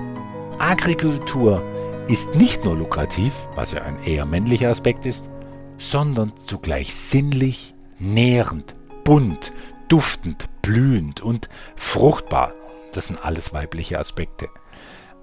Agrikultur 0.59 1.61
ist 2.07 2.35
nicht 2.35 2.65
nur 2.65 2.75
lukrativ, 2.75 3.33
was 3.55 3.71
ja 3.71 3.81
ein 3.83 3.99
eher 4.03 4.25
männlicher 4.25 4.69
Aspekt 4.69 5.05
ist, 5.05 5.29
sondern 5.77 6.33
zugleich 6.37 6.93
sinnlich, 6.93 7.73
nährend, 7.99 8.75
bunt, 9.03 9.51
duftend, 9.87 10.49
blühend 10.61 11.21
und 11.21 11.49
fruchtbar. 11.75 12.53
Das 12.93 13.05
sind 13.05 13.23
alles 13.23 13.53
weibliche 13.53 13.99
Aspekte. 13.99 14.49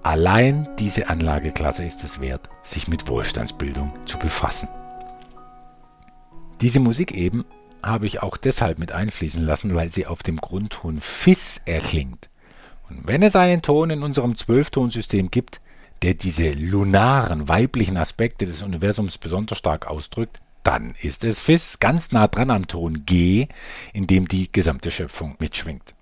Allein 0.03 0.69
diese 0.79 1.09
Anlageklasse 1.09 1.83
ist 1.83 2.03
es 2.03 2.21
wert, 2.21 2.49
sich 2.63 2.87
mit 2.87 3.09
Wohlstandsbildung 3.09 3.91
zu 4.05 4.17
befassen. 4.17 4.69
Diese 6.61 6.79
Musik 6.79 7.13
eben 7.13 7.45
habe 7.83 8.07
ich 8.07 8.23
auch 8.23 8.35
deshalb 8.37 8.79
mit 8.79 8.91
einfließen 8.91 9.43
lassen, 9.43 9.75
weil 9.75 9.91
sie 9.91 10.07
auf 10.07 10.23
dem 10.23 10.37
Grundton 10.37 10.99
Fis 11.01 11.61
erklingt. 11.65 12.29
Und 12.89 13.07
wenn 13.07 13.21
es 13.21 13.35
einen 13.35 13.61
Ton 13.61 13.91
in 13.91 14.01
unserem 14.01 14.35
Zwölftonsystem 14.35 15.29
gibt, 15.29 15.61
der 16.01 16.15
diese 16.15 16.51
lunaren 16.51 17.47
weiblichen 17.47 17.97
Aspekte 17.97 18.45
des 18.45 18.63
Universums 18.63 19.17
besonders 19.17 19.59
stark 19.59 19.87
ausdrückt, 19.87 20.39
dann 20.63 20.93
ist 21.01 21.23
es 21.23 21.39
Fis 21.39 21.79
ganz 21.79 22.11
nah 22.11 22.27
dran 22.27 22.49
am 22.49 22.67
Ton 22.67 23.05
G, 23.05 23.47
in 23.93 24.07
dem 24.07 24.27
die 24.27 24.51
gesamte 24.51 24.89
Schöpfung 24.89 25.35
mitschwingt. 25.39 25.93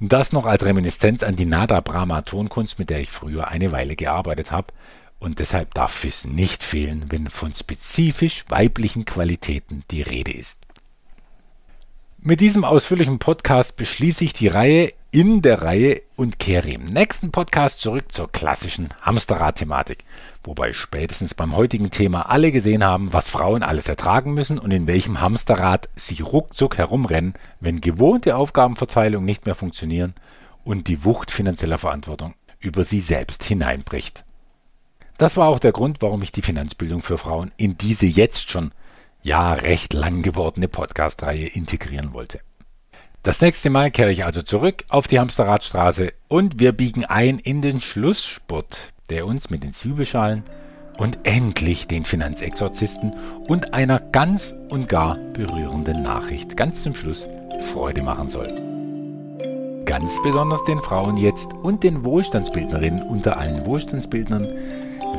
Das 0.00 0.32
noch 0.32 0.44
als 0.44 0.66
Reminiszenz 0.66 1.22
an 1.22 1.36
die 1.36 1.46
Nada 1.46 1.80
Brahma 1.80 2.22
Tonkunst, 2.22 2.78
mit 2.78 2.90
der 2.90 3.00
ich 3.00 3.10
früher 3.10 3.48
eine 3.48 3.70
Weile 3.70 3.96
gearbeitet 3.96 4.50
habe 4.50 4.74
und 5.24 5.38
deshalb 5.38 5.72
darf 5.72 6.04
Wissen 6.04 6.34
nicht 6.34 6.62
fehlen, 6.62 7.06
wenn 7.08 7.28
von 7.28 7.54
spezifisch 7.54 8.44
weiblichen 8.50 9.06
Qualitäten 9.06 9.82
die 9.90 10.02
Rede 10.02 10.32
ist. 10.32 10.60
Mit 12.18 12.40
diesem 12.40 12.62
ausführlichen 12.64 13.18
Podcast 13.18 13.76
beschließe 13.76 14.22
ich 14.22 14.34
die 14.34 14.48
Reihe 14.48 14.92
in 15.12 15.40
der 15.40 15.62
Reihe 15.62 16.02
und 16.16 16.38
kehre 16.38 16.70
im 16.70 16.84
nächsten 16.84 17.32
Podcast 17.32 17.80
zurück 17.80 18.12
zur 18.12 18.30
klassischen 18.32 18.88
Hamsterrad-Thematik, 19.00 20.04
wobei 20.42 20.74
spätestens 20.74 21.32
beim 21.32 21.56
heutigen 21.56 21.90
Thema 21.90 22.28
alle 22.28 22.52
gesehen 22.52 22.84
haben, 22.84 23.14
was 23.14 23.28
Frauen 23.28 23.62
alles 23.62 23.88
ertragen 23.88 24.34
müssen 24.34 24.58
und 24.58 24.72
in 24.72 24.86
welchem 24.86 25.22
Hamsterrad 25.22 25.88
sie 25.96 26.20
ruckzuck 26.20 26.76
herumrennen, 26.76 27.32
wenn 27.60 27.80
gewohnte 27.80 28.36
Aufgabenverteilung 28.36 29.24
nicht 29.24 29.46
mehr 29.46 29.54
funktionieren 29.54 30.14
und 30.64 30.88
die 30.88 31.04
Wucht 31.04 31.30
finanzieller 31.30 31.78
Verantwortung 31.78 32.34
über 32.60 32.84
sie 32.84 33.00
selbst 33.00 33.42
hineinbricht. 33.42 34.24
Das 35.16 35.36
war 35.36 35.48
auch 35.48 35.60
der 35.60 35.72
Grund, 35.72 36.02
warum 36.02 36.22
ich 36.22 36.32
die 36.32 36.42
Finanzbildung 36.42 37.02
für 37.02 37.18
Frauen 37.18 37.52
in 37.56 37.78
diese 37.78 38.06
jetzt 38.06 38.50
schon 38.50 38.72
ja 39.22 39.52
recht 39.52 39.92
lang 39.92 40.22
gewordene 40.22 40.68
Podcast-Reihe 40.68 41.46
integrieren 41.46 42.12
wollte. 42.12 42.40
Das 43.22 43.40
nächste 43.40 43.70
Mal 43.70 43.90
kehre 43.90 44.10
ich 44.10 44.26
also 44.26 44.42
zurück 44.42 44.84
auf 44.90 45.08
die 45.08 45.18
Hamsterradstraße 45.18 46.12
und 46.28 46.58
wir 46.58 46.72
biegen 46.72 47.04
ein 47.06 47.38
in 47.38 47.62
den 47.62 47.80
Schlussspurt, 47.80 48.92
der 49.08 49.26
uns 49.26 49.48
mit 49.48 49.62
den 49.62 49.72
Zwiebelschalen 49.72 50.42
und 50.98 51.20
endlich 51.22 51.86
den 51.86 52.04
Finanzexorzisten 52.04 53.14
und 53.46 53.72
einer 53.72 54.00
ganz 54.00 54.52
und 54.68 54.88
gar 54.88 55.16
berührenden 55.32 56.02
Nachricht 56.02 56.56
ganz 56.56 56.82
zum 56.82 56.94
Schluss 56.94 57.26
Freude 57.72 58.02
machen 58.02 58.28
soll. 58.28 58.48
Ganz 59.86 60.10
besonders 60.22 60.64
den 60.64 60.80
Frauen 60.80 61.16
jetzt 61.16 61.52
und 61.52 61.82
den 61.82 62.04
Wohlstandsbildnerinnen 62.04 63.02
unter 63.02 63.38
allen 63.38 63.64
Wohlstandsbildnern 63.64 64.46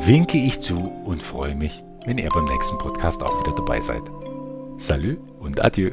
winke 0.04 0.38
ich 0.38 0.60
zu 0.60 0.76
und 1.04 1.22
freue 1.22 1.54
mich, 1.54 1.82
wenn 2.04 2.18
ihr 2.18 2.28
beim 2.30 2.44
nächsten 2.44 2.78
Podcast 2.78 3.22
auch 3.22 3.40
wieder 3.40 3.54
dabei 3.56 3.80
seid. 3.80 4.02
Salut 4.78 5.18
und 5.40 5.64
adieu. 5.64 5.92